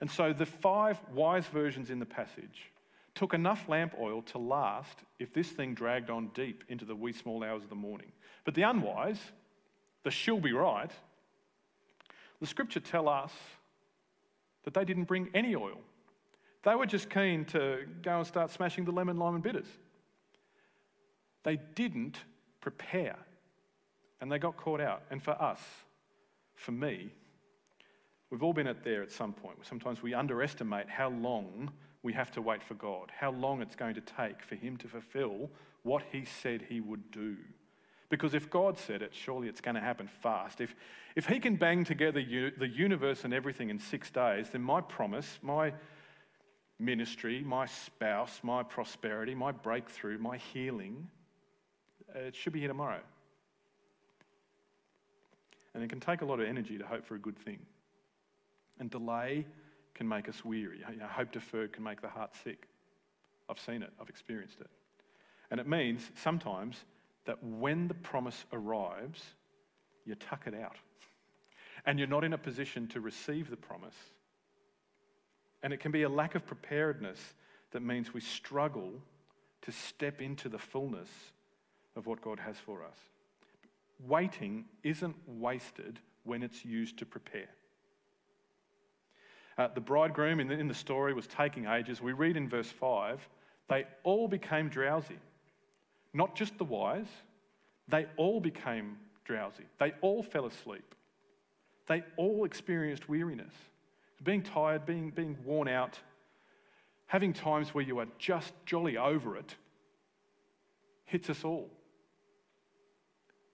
And 0.00 0.10
so 0.10 0.32
the 0.32 0.46
five 0.46 1.00
wise 1.12 1.46
versions 1.46 1.90
in 1.90 1.98
the 1.98 2.06
passage 2.06 2.70
took 3.14 3.34
enough 3.34 3.68
lamp 3.68 3.94
oil 4.00 4.22
to 4.22 4.38
last 4.38 4.98
if 5.18 5.32
this 5.32 5.48
thing 5.48 5.74
dragged 5.74 6.10
on 6.10 6.28
deep 6.34 6.62
into 6.68 6.84
the 6.84 6.94
wee 6.94 7.12
small 7.12 7.42
hours 7.42 7.64
of 7.64 7.68
the 7.68 7.74
morning. 7.74 8.12
But 8.44 8.54
the 8.54 8.62
unwise, 8.62 9.18
the 10.04 10.10
she'll 10.10 10.40
be 10.40 10.52
right, 10.52 10.90
the 12.40 12.46
scripture 12.46 12.80
tell 12.80 13.08
us 13.08 13.32
that 14.64 14.74
they 14.74 14.84
didn't 14.84 15.04
bring 15.04 15.28
any 15.34 15.56
oil. 15.56 15.80
They 16.62 16.74
were 16.74 16.86
just 16.86 17.10
keen 17.10 17.44
to 17.46 17.86
go 18.02 18.18
and 18.18 18.26
start 18.26 18.50
smashing 18.50 18.84
the 18.84 18.92
lemon, 18.92 19.16
lime, 19.16 19.34
and 19.34 19.42
bitters. 19.42 19.66
They 21.42 21.58
didn't 21.74 22.18
prepare 22.60 23.16
and 24.20 24.30
they 24.30 24.38
got 24.38 24.56
caught 24.56 24.80
out. 24.80 25.02
And 25.10 25.22
for 25.22 25.40
us, 25.40 25.60
for 26.54 26.72
me, 26.72 27.10
we've 28.30 28.42
all 28.42 28.52
been 28.52 28.66
at 28.66 28.84
there 28.84 29.02
at 29.02 29.12
some 29.12 29.32
point. 29.32 29.58
Sometimes 29.62 30.02
we 30.02 30.14
underestimate 30.14 30.88
how 30.88 31.10
long 31.10 31.70
we 32.02 32.12
have 32.12 32.30
to 32.32 32.42
wait 32.42 32.62
for 32.62 32.74
God, 32.74 33.10
how 33.16 33.30
long 33.30 33.62
it's 33.62 33.76
going 33.76 33.94
to 33.94 34.00
take 34.00 34.42
for 34.42 34.54
Him 34.54 34.76
to 34.78 34.88
fulfill 34.88 35.50
what 35.82 36.02
He 36.12 36.24
said 36.24 36.64
He 36.68 36.80
would 36.80 37.10
do. 37.10 37.36
Because 38.10 38.34
if 38.34 38.48
God 38.48 38.78
said 38.78 39.02
it, 39.02 39.14
surely 39.14 39.48
it's 39.48 39.60
going 39.60 39.74
to 39.74 39.80
happen 39.80 40.08
fast. 40.22 40.60
If, 40.60 40.74
if 41.14 41.26
He 41.26 41.40
can 41.40 41.56
bang 41.56 41.84
together 41.84 42.22
the 42.22 42.68
universe 42.68 43.24
and 43.24 43.34
everything 43.34 43.70
in 43.70 43.78
six 43.78 44.10
days, 44.10 44.48
then 44.50 44.62
my 44.62 44.80
promise, 44.80 45.38
my 45.42 45.72
ministry, 46.78 47.42
my 47.44 47.66
spouse, 47.66 48.40
my 48.42 48.62
prosperity, 48.62 49.34
my 49.34 49.52
breakthrough, 49.52 50.18
my 50.18 50.38
healing, 50.38 51.08
uh, 52.14 52.20
it 52.20 52.36
should 52.36 52.52
be 52.52 52.60
here 52.60 52.68
tomorrow. 52.68 53.00
And 55.78 55.84
it 55.84 55.90
can 55.90 56.00
take 56.00 56.22
a 56.22 56.24
lot 56.24 56.40
of 56.40 56.48
energy 56.48 56.76
to 56.76 56.84
hope 56.84 57.06
for 57.06 57.14
a 57.14 57.20
good 57.20 57.38
thing. 57.38 57.60
And 58.80 58.90
delay 58.90 59.46
can 59.94 60.08
make 60.08 60.28
us 60.28 60.44
weary. 60.44 60.82
You 60.90 60.96
know, 60.96 61.06
hope 61.06 61.30
deferred 61.30 61.72
can 61.72 61.84
make 61.84 62.00
the 62.00 62.08
heart 62.08 62.32
sick. 62.42 62.66
I've 63.48 63.60
seen 63.60 63.84
it, 63.84 63.92
I've 64.00 64.08
experienced 64.08 64.60
it. 64.60 64.66
And 65.52 65.60
it 65.60 65.68
means 65.68 66.10
sometimes 66.16 66.84
that 67.26 67.40
when 67.44 67.86
the 67.86 67.94
promise 67.94 68.44
arrives, 68.52 69.22
you 70.04 70.16
tuck 70.16 70.48
it 70.48 70.54
out. 70.56 70.74
And 71.86 71.96
you're 71.96 72.08
not 72.08 72.24
in 72.24 72.32
a 72.32 72.38
position 72.38 72.88
to 72.88 73.00
receive 73.00 73.48
the 73.48 73.56
promise. 73.56 73.94
And 75.62 75.72
it 75.72 75.78
can 75.78 75.92
be 75.92 76.02
a 76.02 76.08
lack 76.08 76.34
of 76.34 76.44
preparedness 76.44 77.20
that 77.70 77.82
means 77.82 78.12
we 78.12 78.20
struggle 78.20 78.94
to 79.62 79.70
step 79.70 80.20
into 80.20 80.48
the 80.48 80.58
fullness 80.58 81.08
of 81.94 82.08
what 82.08 82.20
God 82.20 82.40
has 82.40 82.56
for 82.56 82.82
us. 82.82 82.98
Waiting 84.06 84.64
isn't 84.82 85.16
wasted 85.26 85.98
when 86.24 86.42
it's 86.42 86.64
used 86.64 86.98
to 86.98 87.06
prepare. 87.06 87.48
Uh, 89.56 89.68
the 89.74 89.80
bridegroom 89.80 90.38
in 90.38 90.48
the, 90.48 90.54
in 90.54 90.68
the 90.68 90.74
story 90.74 91.12
was 91.12 91.26
taking 91.26 91.66
ages. 91.66 92.00
We 92.00 92.12
read 92.12 92.36
in 92.36 92.48
verse 92.48 92.70
5 92.70 93.26
they 93.68 93.86
all 94.02 94.28
became 94.28 94.70
drowsy. 94.70 95.18
Not 96.14 96.34
just 96.34 96.56
the 96.56 96.64
wise, 96.64 97.08
they 97.86 98.06
all 98.16 98.40
became 98.40 98.96
drowsy. 99.24 99.64
They 99.78 99.92
all 100.00 100.22
fell 100.22 100.46
asleep. 100.46 100.94
They 101.86 102.02
all 102.16 102.44
experienced 102.44 103.10
weariness. 103.10 103.52
Being 104.22 104.42
tired, 104.42 104.86
being, 104.86 105.10
being 105.10 105.36
worn 105.44 105.68
out, 105.68 105.98
having 107.06 107.34
times 107.34 107.74
where 107.74 107.84
you 107.84 107.98
are 107.98 108.06
just 108.18 108.54
jolly 108.64 108.96
over 108.96 109.36
it 109.36 109.54
hits 111.04 111.30
us 111.30 111.44
all 111.44 111.70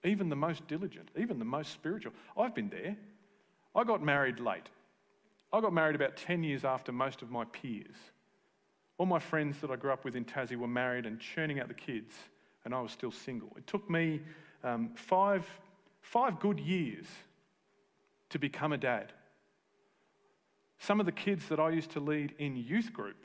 even 0.05 0.29
the 0.29 0.37
most 0.37 0.67
diligent, 0.69 1.11
even 1.19 1.39
the 1.39 1.45
most 1.45 1.73
spiritual. 1.73 2.13
I've 2.37 2.55
been 2.55 2.69
there. 2.69 2.97
I 3.75 3.85
got 3.85 4.03
married 4.03 4.39
late. 4.39 4.69
I 5.53 5.61
got 5.61 5.73
married 5.73 5.97
about 5.97 6.17
10 6.17 6.45
years 6.45 6.65
after 6.65 6.93
most 6.93 7.23
of 7.23 7.31
my 7.31 7.45
peers. 7.45 7.97
All 8.99 9.07
my 9.07 9.19
friends 9.19 9.59
that 9.61 9.71
I 9.71 9.77
grew 9.77 9.93
up 9.93 10.05
with 10.05 10.15
in 10.15 10.25
Tassie 10.25 10.57
were 10.57 10.69
married 10.69 11.07
and 11.07 11.19
churning 11.19 11.59
out 11.59 11.69
the 11.69 11.75
kids, 11.75 12.15
and 12.65 12.75
I 12.75 12.81
was 12.81 12.93
still 12.93 13.11
single. 13.11 13.51
It 13.57 13.67
took 13.67 13.89
me 13.89 14.21
um, 14.63 14.91
five, 14.95 15.49
five 16.01 16.39
good 16.39 16.61
years 16.61 17.07
to 18.31 18.39
become 18.39 18.73
a 18.73 18.79
dad. 18.79 19.13
Some 20.79 21.01
of 21.01 21.07
the 21.07 21.13
kids 21.13 21.49
that 21.49 21.59
I 21.59 21.71
used 21.71 21.91
to 21.93 22.01
lead 22.01 22.35
in 22.39 22.57
youth 22.57 22.93
group 22.93 23.17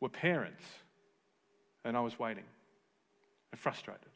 were 0.00 0.08
parents, 0.08 0.64
and 1.84 1.96
I 1.96 2.00
was 2.00 2.18
waiting 2.18 2.44
and 3.52 3.60
frustrated. 3.60 4.06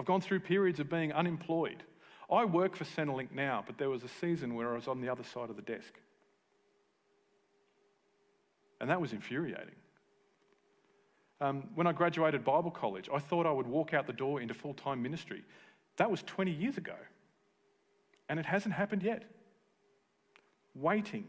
I've 0.00 0.06
gone 0.06 0.22
through 0.22 0.40
periods 0.40 0.80
of 0.80 0.88
being 0.88 1.12
unemployed. 1.12 1.82
I 2.32 2.46
work 2.46 2.74
for 2.74 2.84
Centrelink 2.84 3.32
now, 3.32 3.62
but 3.66 3.76
there 3.76 3.90
was 3.90 4.02
a 4.02 4.08
season 4.08 4.54
where 4.54 4.72
I 4.72 4.74
was 4.76 4.88
on 4.88 5.02
the 5.02 5.10
other 5.10 5.22
side 5.22 5.50
of 5.50 5.56
the 5.56 5.62
desk. 5.62 5.92
And 8.80 8.88
that 8.88 8.98
was 8.98 9.12
infuriating. 9.12 9.74
Um, 11.42 11.68
when 11.74 11.86
I 11.86 11.92
graduated 11.92 12.44
Bible 12.44 12.70
college, 12.70 13.10
I 13.12 13.18
thought 13.18 13.44
I 13.44 13.52
would 13.52 13.66
walk 13.66 13.92
out 13.92 14.06
the 14.06 14.14
door 14.14 14.40
into 14.40 14.54
full 14.54 14.72
time 14.72 15.02
ministry. 15.02 15.44
That 15.98 16.10
was 16.10 16.22
20 16.22 16.50
years 16.50 16.78
ago. 16.78 16.96
And 18.30 18.40
it 18.40 18.46
hasn't 18.46 18.72
happened 18.72 19.02
yet. 19.02 19.24
Waiting, 20.74 21.26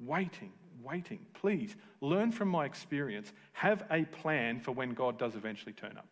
waiting, 0.00 0.50
waiting. 0.82 1.20
Please 1.34 1.76
learn 2.00 2.32
from 2.32 2.48
my 2.48 2.64
experience. 2.64 3.32
Have 3.52 3.84
a 3.92 4.06
plan 4.06 4.58
for 4.58 4.72
when 4.72 4.94
God 4.94 5.20
does 5.20 5.36
eventually 5.36 5.72
turn 5.72 5.96
up. 5.96 6.08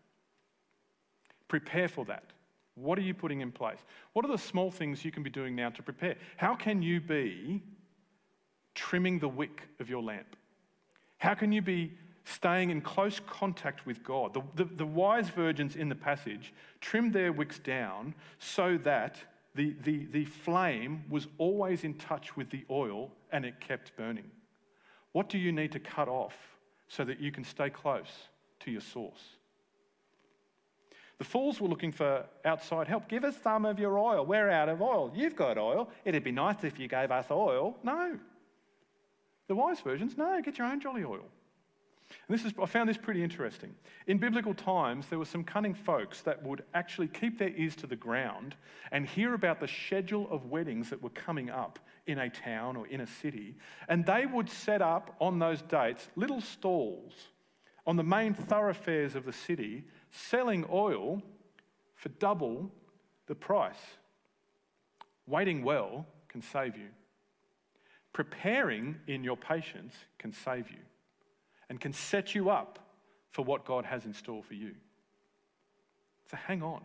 Prepare 1.48 1.88
for 1.88 2.04
that. 2.06 2.24
What 2.74 2.98
are 2.98 3.02
you 3.02 3.14
putting 3.14 3.40
in 3.40 3.52
place? 3.52 3.78
What 4.12 4.24
are 4.24 4.30
the 4.30 4.38
small 4.38 4.70
things 4.70 5.04
you 5.04 5.10
can 5.10 5.22
be 5.22 5.30
doing 5.30 5.56
now 5.56 5.70
to 5.70 5.82
prepare? 5.82 6.16
How 6.36 6.54
can 6.54 6.82
you 6.82 7.00
be 7.00 7.62
trimming 8.74 9.18
the 9.18 9.28
wick 9.28 9.62
of 9.80 9.88
your 9.88 10.02
lamp? 10.02 10.36
How 11.18 11.34
can 11.34 11.52
you 11.52 11.62
be 11.62 11.92
staying 12.24 12.70
in 12.70 12.82
close 12.82 13.20
contact 13.26 13.86
with 13.86 14.02
God? 14.04 14.34
The, 14.34 14.42
the, 14.54 14.64
the 14.64 14.86
wise 14.86 15.30
virgins 15.30 15.76
in 15.76 15.88
the 15.88 15.94
passage 15.94 16.52
trimmed 16.80 17.14
their 17.14 17.32
wicks 17.32 17.58
down 17.58 18.14
so 18.38 18.78
that 18.84 19.16
the, 19.54 19.74
the, 19.82 20.04
the 20.06 20.26
flame 20.26 21.04
was 21.08 21.28
always 21.38 21.82
in 21.82 21.94
touch 21.94 22.36
with 22.36 22.50
the 22.50 22.64
oil 22.70 23.10
and 23.32 23.46
it 23.46 23.58
kept 23.58 23.96
burning. 23.96 24.30
What 25.12 25.30
do 25.30 25.38
you 25.38 25.50
need 25.50 25.72
to 25.72 25.80
cut 25.80 26.08
off 26.08 26.36
so 26.88 27.04
that 27.04 27.20
you 27.20 27.32
can 27.32 27.42
stay 27.42 27.70
close 27.70 28.28
to 28.60 28.70
your 28.70 28.82
source? 28.82 29.22
The 31.18 31.24
fools 31.24 31.60
were 31.60 31.68
looking 31.68 31.92
for 31.92 32.26
outside 32.44 32.88
help. 32.88 33.08
Give 33.08 33.24
us 33.24 33.36
some 33.42 33.64
of 33.64 33.78
your 33.78 33.98
oil. 33.98 34.26
We're 34.26 34.50
out 34.50 34.68
of 34.68 34.82
oil. 34.82 35.10
You've 35.14 35.36
got 35.36 35.56
oil. 35.56 35.88
It'd 36.04 36.24
be 36.24 36.32
nice 36.32 36.62
if 36.62 36.78
you 36.78 36.88
gave 36.88 37.10
us 37.10 37.26
oil. 37.30 37.76
No. 37.82 38.18
The 39.48 39.54
wise 39.54 39.80
virgins, 39.80 40.16
no, 40.18 40.40
get 40.42 40.58
your 40.58 40.66
own 40.66 40.80
jolly 40.80 41.04
oil. 41.04 41.24
And 42.28 42.38
this 42.38 42.44
is, 42.44 42.52
I 42.60 42.66
found 42.66 42.88
this 42.88 42.96
pretty 42.96 43.22
interesting. 43.22 43.74
In 44.06 44.18
biblical 44.18 44.54
times, 44.54 45.06
there 45.08 45.18
were 45.18 45.24
some 45.24 45.42
cunning 45.42 45.74
folks 45.74 46.20
that 46.22 46.42
would 46.42 46.62
actually 46.74 47.08
keep 47.08 47.38
their 47.38 47.50
ears 47.56 47.74
to 47.76 47.86
the 47.86 47.96
ground 47.96 48.54
and 48.92 49.06
hear 49.06 49.34
about 49.34 49.60
the 49.60 49.68
schedule 49.68 50.28
of 50.30 50.46
weddings 50.46 50.90
that 50.90 51.02
were 51.02 51.10
coming 51.10 51.50
up 51.50 51.78
in 52.06 52.18
a 52.18 52.30
town 52.30 52.76
or 52.76 52.86
in 52.86 53.00
a 53.00 53.06
city. 53.06 53.56
And 53.88 54.04
they 54.04 54.26
would 54.26 54.48
set 54.48 54.82
up 54.82 55.16
on 55.20 55.38
those 55.38 55.62
dates 55.62 56.08
little 56.14 56.40
stalls 56.40 57.12
on 57.86 57.96
the 57.96 58.04
main 58.04 58.34
thoroughfares 58.34 59.14
of 59.14 59.24
the 59.24 59.32
city 59.32 59.84
selling 60.10 60.64
oil 60.70 61.22
for 61.94 62.08
double 62.10 62.70
the 63.26 63.34
price. 63.34 63.74
Waiting 65.26 65.62
well 65.62 66.06
can 66.28 66.42
save 66.42 66.76
you. 66.76 66.88
Preparing 68.12 68.96
in 69.06 69.24
your 69.24 69.36
patience 69.36 69.94
can 70.18 70.32
save 70.32 70.70
you 70.70 70.78
and 71.68 71.80
can 71.80 71.92
set 71.92 72.34
you 72.34 72.50
up 72.50 72.78
for 73.32 73.44
what 73.44 73.64
God 73.64 73.84
has 73.84 74.06
in 74.06 74.14
store 74.14 74.42
for 74.42 74.54
you. 74.54 74.72
So 76.30 76.36
hang 76.36 76.62
on. 76.62 76.80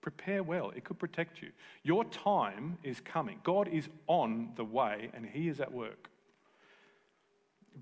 Prepare 0.00 0.42
well. 0.42 0.70
It 0.70 0.84
could 0.84 0.98
protect 0.98 1.42
you. 1.42 1.50
Your 1.82 2.04
time 2.04 2.78
is 2.82 3.00
coming. 3.00 3.38
God 3.42 3.68
is 3.68 3.88
on 4.06 4.50
the 4.56 4.64
way 4.64 5.10
and 5.12 5.26
He 5.26 5.48
is 5.48 5.60
at 5.60 5.70
work. 5.70 6.08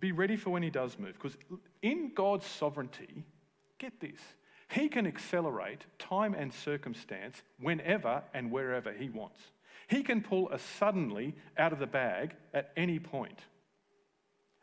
Be 0.01 0.13
ready 0.13 0.37
for 0.37 0.51
when 0.51 0.63
He 0.63 0.71
does 0.71 0.99
move 0.99 1.15
because 1.15 1.37
in 1.83 2.13
God's 2.15 2.47
sovereignty, 2.47 3.25
get 3.79 4.01
this, 4.01 4.21
He 4.69 4.89
can 4.89 5.07
accelerate 5.07 5.85
time 5.99 6.35
and 6.35 6.53
circumstance 6.53 7.43
whenever 7.61 8.23
and 8.35 8.51
wherever 8.51 8.93
He 8.93 9.09
wants. 9.09 9.41
He 9.89 10.03
can 10.03 10.23
pull 10.23 10.51
us 10.53 10.63
suddenly 10.79 11.35
out 11.57 11.73
of 11.73 11.79
the 11.79 11.87
bag 11.87 12.35
at 12.53 12.73
any 12.77 12.99
point. 12.99 13.39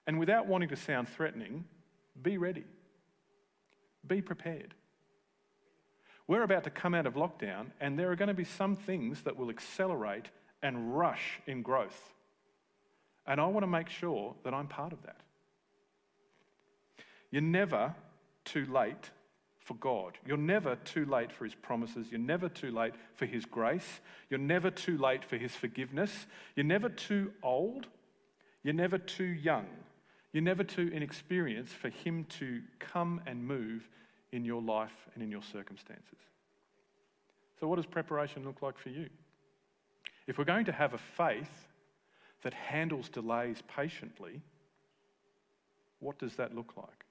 And 0.06 0.20
without 0.20 0.48
wanting 0.48 0.70
to 0.70 0.76
sound 0.76 1.10
threatening, 1.10 1.66
be 2.22 2.38
ready. 2.38 2.66
Be 4.06 4.22
prepared. 4.22 4.76
We're 6.28 6.44
about 6.44 6.64
to 6.64 6.70
come 6.70 6.94
out 6.94 7.06
of 7.06 7.16
lockdown, 7.16 7.68
and 7.80 7.98
there 7.98 8.12
are 8.12 8.16
going 8.16 8.30
to 8.30 8.34
be 8.34 8.44
some 8.44 8.76
things 8.76 9.22
that 9.24 9.38
will 9.38 9.50
accelerate 9.50 10.30
and 10.62 10.96
rush 10.98 11.40
in 11.46 11.62
growth. 11.62 12.14
And 13.28 13.40
I 13.40 13.46
want 13.46 13.64
to 13.64 13.68
make 13.68 13.90
sure 13.90 14.36
that 14.44 14.54
I'm 14.54 14.68
part 14.68 14.94
of 14.94 15.02
that. 15.04 15.22
You're 17.32 17.42
never 17.42 17.94
too 18.46 18.66
late 18.66 19.12
for 19.60 19.74
God. 19.76 20.18
You're 20.26 20.38
never 20.38 20.76
too 20.78 21.06
late 21.06 21.32
for 21.32 21.44
His 21.44 21.56
promises. 21.56 22.08
You're 22.10 22.20
never 22.20 22.48
too 22.48 22.72
late 22.72 22.94
for 23.16 23.26
His 23.26 23.46
grace. 23.46 24.00
You're 24.30 24.40
never 24.40 24.72
too 24.72 24.98
late 24.98 25.26
for 25.26 25.38
His 25.38 25.56
forgiveness. 25.56 26.28
You're 26.56 26.66
never 26.66 26.90
too 26.90 27.34
old. 27.44 27.88
You're 28.64 28.74
never 28.74 28.98
too 28.98 29.24
young 29.26 29.66
you're 30.36 30.44
never 30.44 30.66
too 30.66 30.92
inexperienced 30.94 31.74
for 31.74 31.88
Him 31.88 32.26
to 32.40 32.62
come 32.78 33.22
and 33.26 33.48
move 33.48 33.88
in 34.34 34.44
your 34.44 34.62
life 34.62 35.08
and 35.14 35.24
in 35.24 35.32
your 35.32 35.42
circumstances. 35.42 36.18
So, 37.58 37.70
what 37.70 37.78
does 37.78 37.86
preparation 37.86 38.44
look 38.44 38.62
like 38.62 38.78
for 38.78 38.90
you? 38.90 39.08
If 40.28 40.38
we're 40.38 40.44
going 40.44 40.66
to 40.66 40.74
have 40.74 40.94
a 40.94 40.98
faith 40.98 41.70
that 42.44 42.54
handles 42.54 43.08
delays 43.08 43.64
patiently, 43.74 44.42
what 46.00 46.20
does 46.20 46.36
that 46.36 46.54
look 46.54 46.74
like? 46.76 47.05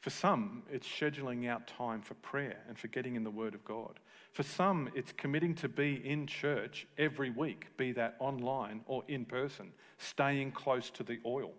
For 0.00 0.10
some, 0.10 0.62
it's 0.70 0.88
scheduling 0.88 1.48
out 1.48 1.66
time 1.66 2.00
for 2.00 2.14
prayer 2.14 2.56
and 2.68 2.78
for 2.78 2.88
getting 2.88 3.16
in 3.16 3.24
the 3.24 3.30
Word 3.30 3.54
of 3.54 3.64
God. 3.64 4.00
For 4.32 4.42
some, 4.42 4.88
it's 4.94 5.12
committing 5.12 5.54
to 5.56 5.68
be 5.68 6.00
in 6.04 6.26
church 6.26 6.86
every 6.96 7.30
week, 7.30 7.66
be 7.76 7.92
that 7.92 8.16
online 8.18 8.80
or 8.86 9.04
in 9.08 9.26
person, 9.26 9.72
staying 9.98 10.52
close 10.52 10.90
to 10.90 11.02
the 11.02 11.18
oil. 11.26 11.52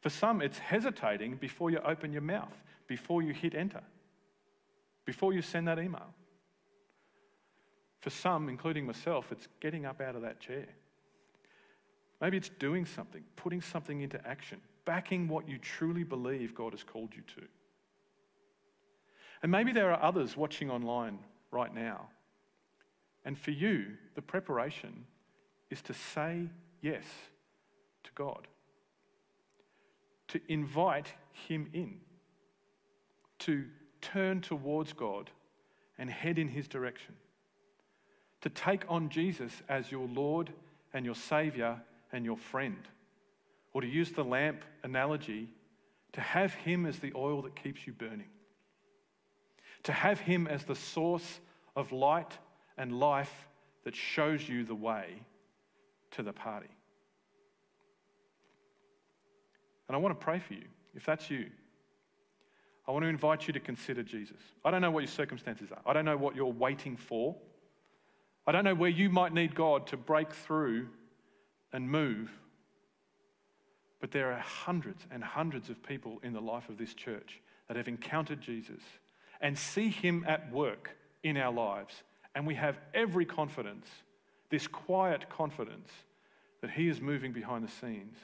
For 0.00 0.08
some, 0.08 0.40
it's 0.40 0.58
hesitating 0.58 1.36
before 1.36 1.70
you 1.70 1.78
open 1.84 2.10
your 2.10 2.22
mouth, 2.22 2.56
before 2.86 3.20
you 3.20 3.34
hit 3.34 3.54
enter, 3.54 3.82
before 5.04 5.34
you 5.34 5.42
send 5.42 5.68
that 5.68 5.78
email. 5.78 6.14
For 8.00 8.08
some, 8.08 8.48
including 8.48 8.86
myself, 8.86 9.30
it's 9.30 9.46
getting 9.60 9.84
up 9.84 10.00
out 10.00 10.16
of 10.16 10.22
that 10.22 10.40
chair. 10.40 10.66
Maybe 12.18 12.38
it's 12.38 12.48
doing 12.48 12.86
something, 12.86 13.22
putting 13.36 13.60
something 13.60 14.00
into 14.00 14.26
action, 14.26 14.62
backing 14.90 15.28
what 15.28 15.48
you 15.48 15.56
truly 15.56 16.02
believe 16.02 16.52
God 16.52 16.72
has 16.72 16.82
called 16.82 17.10
you 17.14 17.22
to. 17.36 17.46
And 19.40 19.52
maybe 19.52 19.70
there 19.70 19.92
are 19.92 20.02
others 20.02 20.36
watching 20.36 20.68
online 20.68 21.20
right 21.52 21.72
now. 21.72 22.08
And 23.24 23.38
for 23.38 23.52
you, 23.52 23.92
the 24.16 24.22
preparation 24.22 25.06
is 25.70 25.80
to 25.82 25.94
say 25.94 26.48
yes 26.82 27.04
to 28.02 28.10
God, 28.16 28.48
to 30.26 30.40
invite 30.48 31.12
Him 31.46 31.70
in, 31.72 32.00
to 33.38 33.66
turn 34.00 34.40
towards 34.40 34.92
God 34.92 35.30
and 35.98 36.10
head 36.10 36.36
in 36.36 36.48
His 36.48 36.66
direction, 36.66 37.14
to 38.40 38.48
take 38.48 38.82
on 38.88 39.08
Jesus 39.08 39.52
as 39.68 39.92
your 39.92 40.08
Lord 40.08 40.52
and 40.92 41.06
your 41.06 41.14
Saviour 41.14 41.80
and 42.12 42.24
your 42.24 42.36
friend 42.36 42.88
or 43.72 43.80
to 43.80 43.86
use 43.86 44.10
the 44.10 44.24
lamp 44.24 44.64
analogy, 44.82 45.48
to 46.12 46.20
have 46.20 46.54
Him 46.54 46.86
as 46.86 46.98
the 46.98 47.12
oil 47.14 47.42
that 47.42 47.54
keeps 47.54 47.86
you 47.86 47.92
burning, 47.92 48.28
to 49.84 49.92
have 49.92 50.20
Him 50.20 50.46
as 50.46 50.64
the 50.64 50.74
source 50.74 51.40
of 51.76 51.92
light 51.92 52.36
and 52.76 52.98
life 52.98 53.48
that 53.84 53.94
shows 53.94 54.48
you 54.48 54.64
the 54.64 54.74
way 54.74 55.22
to 56.12 56.22
the 56.22 56.32
party. 56.32 56.68
And 59.88 59.96
I 59.96 59.98
want 59.98 60.18
to 60.18 60.24
pray 60.24 60.38
for 60.38 60.54
you. 60.54 60.64
If 60.94 61.04
that's 61.04 61.30
you, 61.30 61.46
I 62.86 62.92
want 62.92 63.04
to 63.04 63.08
invite 63.08 63.46
you 63.46 63.52
to 63.52 63.60
consider 63.60 64.02
Jesus. 64.02 64.40
I 64.64 64.70
don't 64.70 64.82
know 64.82 64.90
what 64.90 65.00
your 65.00 65.08
circumstances 65.08 65.70
are, 65.70 65.80
I 65.86 65.92
don't 65.92 66.04
know 66.04 66.16
what 66.16 66.34
you're 66.34 66.46
waiting 66.46 66.96
for. 66.96 67.36
I 68.46 68.52
don't 68.52 68.64
know 68.64 68.74
where 68.74 68.90
you 68.90 69.10
might 69.10 69.32
need 69.32 69.54
God 69.54 69.86
to 69.88 69.96
break 69.96 70.32
through 70.32 70.88
and 71.72 71.88
move 71.88 72.30
but 74.00 74.10
there 74.10 74.32
are 74.32 74.38
hundreds 74.38 75.06
and 75.10 75.22
hundreds 75.22 75.68
of 75.68 75.82
people 75.82 76.18
in 76.22 76.32
the 76.32 76.40
life 76.40 76.68
of 76.68 76.78
this 76.78 76.94
church 76.94 77.40
that 77.68 77.76
have 77.76 77.88
encountered 77.88 78.40
Jesus 78.40 78.82
and 79.40 79.56
see 79.56 79.88
him 79.88 80.24
at 80.26 80.50
work 80.50 80.96
in 81.22 81.36
our 81.36 81.52
lives. 81.52 82.02
And 82.34 82.46
we 82.46 82.54
have 82.54 82.78
every 82.94 83.24
confidence, 83.24 83.86
this 84.50 84.66
quiet 84.66 85.28
confidence, 85.28 85.90
that 86.60 86.70
he 86.70 86.88
is 86.88 87.00
moving 87.00 87.32
behind 87.32 87.64
the 87.64 87.70
scenes 87.70 88.16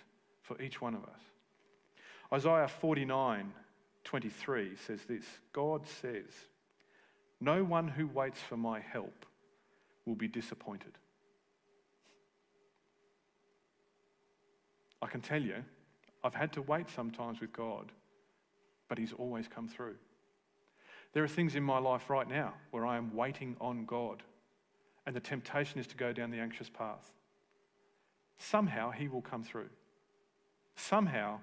for 0.43 0.61
each 0.61 0.81
one 0.81 0.95
of 0.95 1.03
us. 1.05 1.21
Isaiah 2.33 2.69
49 2.69 3.53
23 4.05 4.77
says 4.87 5.01
this 5.09 5.25
God 5.53 5.87
says, 6.01 6.31
No 7.41 7.65
one 7.65 7.89
who 7.89 8.07
waits 8.07 8.41
for 8.41 8.57
my 8.57 8.81
help 8.81 9.27
will 10.05 10.15
be 10.15 10.29
disappointed. 10.29 10.93
I 15.03 15.07
can 15.07 15.21
tell 15.21 15.43
you, 15.43 15.57
I've 16.25 16.35
had 16.35 16.53
to 16.55 16.63
wait 16.63 16.89
sometimes 16.91 17.41
with 17.41 17.53
God, 17.53 17.93
but 18.89 18.99
He's 18.99 19.13
always 19.13 19.49
come 19.49 19.69
through. 19.69 19.97
There 21.13 21.23
are 21.25 21.29
things 21.29 21.55
in 21.55 21.63
my 21.63 21.79
life 21.79 22.11
right 22.11 22.29
now 22.29 22.55
where 22.71 22.87
I 22.87 22.97
am 22.97 23.15
waiting 23.15 23.57
on 23.61 23.85
God, 23.85 24.23
and 25.07 25.15
the 25.15 25.21
temptation 25.21 25.79
is 25.79 25.87
to 25.89 25.97
go 25.97 26.13
down 26.13 26.31
the 26.31 26.41
anxious 26.41 26.69
path. 26.69 27.13
Somehow 28.39 28.91
He 28.91 29.09
will 29.09 29.23
come 29.23 29.43
through. 29.43 29.69
Somehow 30.75 31.39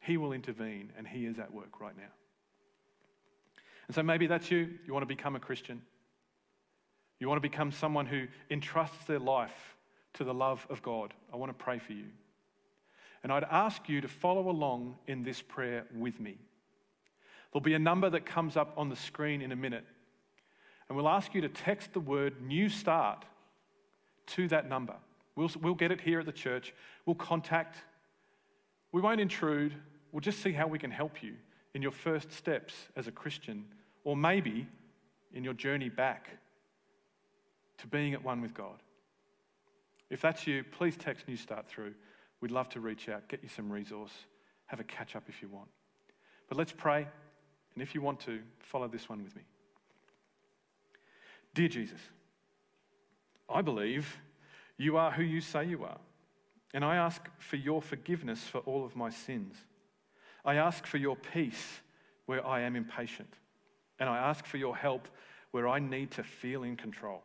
He 0.00 0.16
will 0.16 0.32
intervene, 0.32 0.92
and 0.96 1.06
He 1.06 1.26
is 1.26 1.38
at 1.38 1.52
work 1.52 1.80
right 1.80 1.96
now. 1.96 2.12
And 3.86 3.94
so 3.94 4.02
maybe 4.02 4.26
that's 4.26 4.50
you. 4.50 4.68
You 4.86 4.92
want 4.92 5.02
to 5.02 5.14
become 5.14 5.36
a 5.36 5.40
Christian. 5.40 5.80
You 7.18 7.28
want 7.28 7.42
to 7.42 7.48
become 7.48 7.72
someone 7.72 8.06
who 8.06 8.26
entrusts 8.50 9.04
their 9.06 9.18
life 9.18 9.76
to 10.14 10.24
the 10.24 10.34
love 10.34 10.66
of 10.70 10.82
God. 10.82 11.14
I 11.32 11.36
want 11.36 11.50
to 11.50 11.64
pray 11.64 11.78
for 11.78 11.92
you. 11.92 12.06
And 13.22 13.32
I'd 13.32 13.44
ask 13.44 13.88
you 13.88 14.00
to 14.00 14.08
follow 14.08 14.48
along 14.48 14.96
in 15.06 15.22
this 15.22 15.42
prayer 15.42 15.84
with 15.94 16.20
me. 16.20 16.36
There'll 17.52 17.64
be 17.64 17.74
a 17.74 17.78
number 17.78 18.10
that 18.10 18.26
comes 18.26 18.56
up 18.56 18.74
on 18.76 18.88
the 18.88 18.96
screen 18.96 19.42
in 19.42 19.52
a 19.52 19.56
minute. 19.56 19.84
And 20.88 20.96
we'll 20.96 21.08
ask 21.08 21.34
you 21.34 21.40
to 21.42 21.48
text 21.48 21.92
the 21.92 22.00
word 22.00 22.40
New 22.42 22.68
Start 22.68 23.24
to 24.28 24.48
that 24.48 24.68
number. 24.68 24.94
We'll, 25.36 25.50
we'll 25.60 25.74
get 25.74 25.92
it 25.92 26.00
here 26.00 26.20
at 26.20 26.26
the 26.26 26.32
church. 26.32 26.74
We'll 27.06 27.16
contact. 27.16 27.76
We 28.92 29.00
won't 29.00 29.20
intrude. 29.20 29.74
We'll 30.12 30.20
just 30.20 30.42
see 30.42 30.52
how 30.52 30.66
we 30.66 30.78
can 30.78 30.90
help 30.90 31.22
you 31.22 31.34
in 31.74 31.82
your 31.82 31.92
first 31.92 32.32
steps 32.32 32.74
as 32.96 33.06
a 33.06 33.12
Christian, 33.12 33.64
or 34.04 34.16
maybe 34.16 34.66
in 35.32 35.44
your 35.44 35.54
journey 35.54 35.88
back 35.88 36.30
to 37.78 37.86
being 37.86 38.14
at 38.14 38.24
one 38.24 38.40
with 38.40 38.54
God. 38.54 38.82
If 40.10 40.20
that's 40.20 40.46
you, 40.46 40.64
please 40.64 40.96
text 40.96 41.28
New 41.28 41.36
Start 41.36 41.68
through. 41.68 41.94
We'd 42.40 42.50
love 42.50 42.68
to 42.70 42.80
reach 42.80 43.08
out, 43.08 43.28
get 43.28 43.42
you 43.42 43.48
some 43.48 43.70
resource, 43.70 44.12
have 44.66 44.80
a 44.80 44.84
catch 44.84 45.16
up 45.16 45.24
if 45.28 45.42
you 45.42 45.48
want. 45.48 45.68
But 46.48 46.56
let's 46.56 46.72
pray, 46.72 47.06
and 47.74 47.82
if 47.82 47.94
you 47.94 48.00
want 48.00 48.20
to, 48.20 48.40
follow 48.60 48.88
this 48.88 49.08
one 49.08 49.22
with 49.22 49.34
me. 49.34 49.42
Dear 51.54 51.68
Jesus, 51.68 52.00
I 53.48 53.62
believe 53.62 54.18
you 54.76 54.96
are 54.96 55.10
who 55.10 55.22
you 55.22 55.40
say 55.40 55.64
you 55.66 55.84
are. 55.84 55.98
And 56.74 56.84
I 56.84 56.96
ask 56.96 57.28
for 57.38 57.56
your 57.56 57.80
forgiveness 57.80 58.42
for 58.42 58.58
all 58.58 58.84
of 58.84 58.94
my 58.94 59.10
sins. 59.10 59.56
I 60.44 60.54
ask 60.56 60.86
for 60.86 60.98
your 60.98 61.16
peace 61.16 61.80
where 62.26 62.46
I 62.46 62.60
am 62.60 62.76
impatient. 62.76 63.32
And 63.98 64.08
I 64.08 64.18
ask 64.18 64.44
for 64.44 64.58
your 64.58 64.76
help 64.76 65.08
where 65.50 65.66
I 65.66 65.78
need 65.78 66.10
to 66.12 66.22
feel 66.22 66.62
in 66.62 66.76
control. 66.76 67.22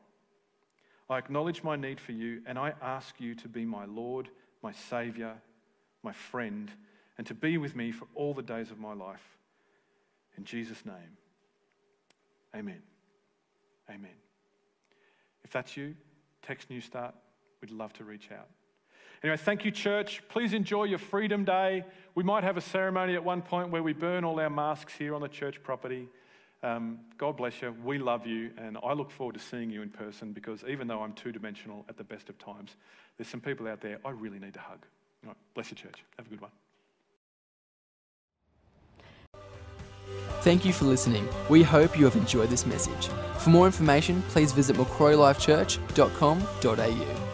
I 1.10 1.18
acknowledge 1.18 1.62
my 1.62 1.76
need 1.76 2.00
for 2.00 2.14
you, 2.14 2.42
and 2.46 2.58
I 2.58 2.74
ask 2.82 3.20
you 3.20 3.36
to 3.36 3.50
be 3.50 3.66
my 3.66 3.86
Lord, 3.86 4.30
my 4.64 4.72
Saviour, 4.72 5.36
my 6.02 6.14
friend, 6.14 6.72
and 7.18 7.28
to 7.28 7.34
be 7.34 7.58
with 7.58 7.76
me 7.76 7.92
for 7.92 8.08
all 8.16 8.34
the 8.34 8.42
days 8.42 8.72
of 8.72 8.80
my 8.80 8.94
life. 8.94 9.38
In 10.38 10.46
Jesus' 10.46 10.84
name, 10.86 11.18
amen. 12.56 12.82
Amen. 13.90 14.16
If 15.44 15.52
that's 15.52 15.76
you, 15.76 15.94
text 16.42 16.70
New 16.70 16.82
Start. 16.82 17.14
We'd 17.62 17.72
love 17.72 17.94
to 17.94 18.04
reach 18.04 18.30
out. 18.32 18.48
Anyway, 19.24 19.38
thank 19.38 19.64
you, 19.64 19.72
church. 19.72 20.22
Please 20.28 20.54
enjoy 20.54 20.84
your 20.84 21.00
Freedom 21.00 21.46
Day. 21.46 21.86
We 22.16 22.24
might 22.24 22.44
have 22.44 22.58
a 22.58 22.62
ceremony 22.62 23.16
at 23.16 23.24
one 23.24 23.42
point 23.42 23.70
where 23.70 23.84
we 23.84 23.94
burn 23.94 24.26
all 24.26 24.40
our 24.40 24.50
masks 24.50 24.94
here 24.96 25.16
on 25.16 25.22
the 25.22 25.30
church 25.30 25.64
property. 25.64 26.10
Um, 26.64 27.00
God 27.18 27.38
bless 27.38 27.62
you. 27.62 27.76
We 27.84 28.00
love 28.00 28.26
you, 28.26 28.52
and 28.58 28.78
I 28.84 28.94
look 28.94 29.12
forward 29.12 29.34
to 29.34 29.42
seeing 29.42 29.70
you 29.70 29.82
in 29.82 29.90
person 29.90 30.32
because 30.32 30.64
even 30.68 30.88
though 30.88 31.02
I'm 31.02 31.12
two 31.14 31.34
dimensional 31.34 31.86
at 31.90 31.98
the 31.98 32.06
best 32.06 32.30
of 32.30 32.40
times, 32.40 32.78
there's 33.18 33.28
some 33.28 33.42
people 33.42 33.68
out 33.68 33.82
there 33.82 34.00
I 34.06 34.12
really 34.12 34.40
need 34.40 34.54
to 34.54 34.62
hug. 34.62 34.86
All 35.24 35.30
right, 35.30 35.38
bless 35.54 35.70
your 35.70 35.78
church. 35.78 36.04
Have 36.18 36.28
a 36.28 36.30
good 36.30 36.42
one. 36.42 36.52
Thank 40.42 40.66
you 40.66 40.74
for 40.74 40.86
listening. 40.86 41.28
We 41.50 41.64
hope 41.64 41.98
you 41.98 42.06
have 42.06 42.16
enjoyed 42.16 42.50
this 42.50 42.66
message. 42.66 43.08
For 43.40 43.50
more 43.50 43.66
information, 43.66 44.22
please 44.30 44.52
visit 44.52 44.76
macquarielifechurch.com.au. 44.76 47.33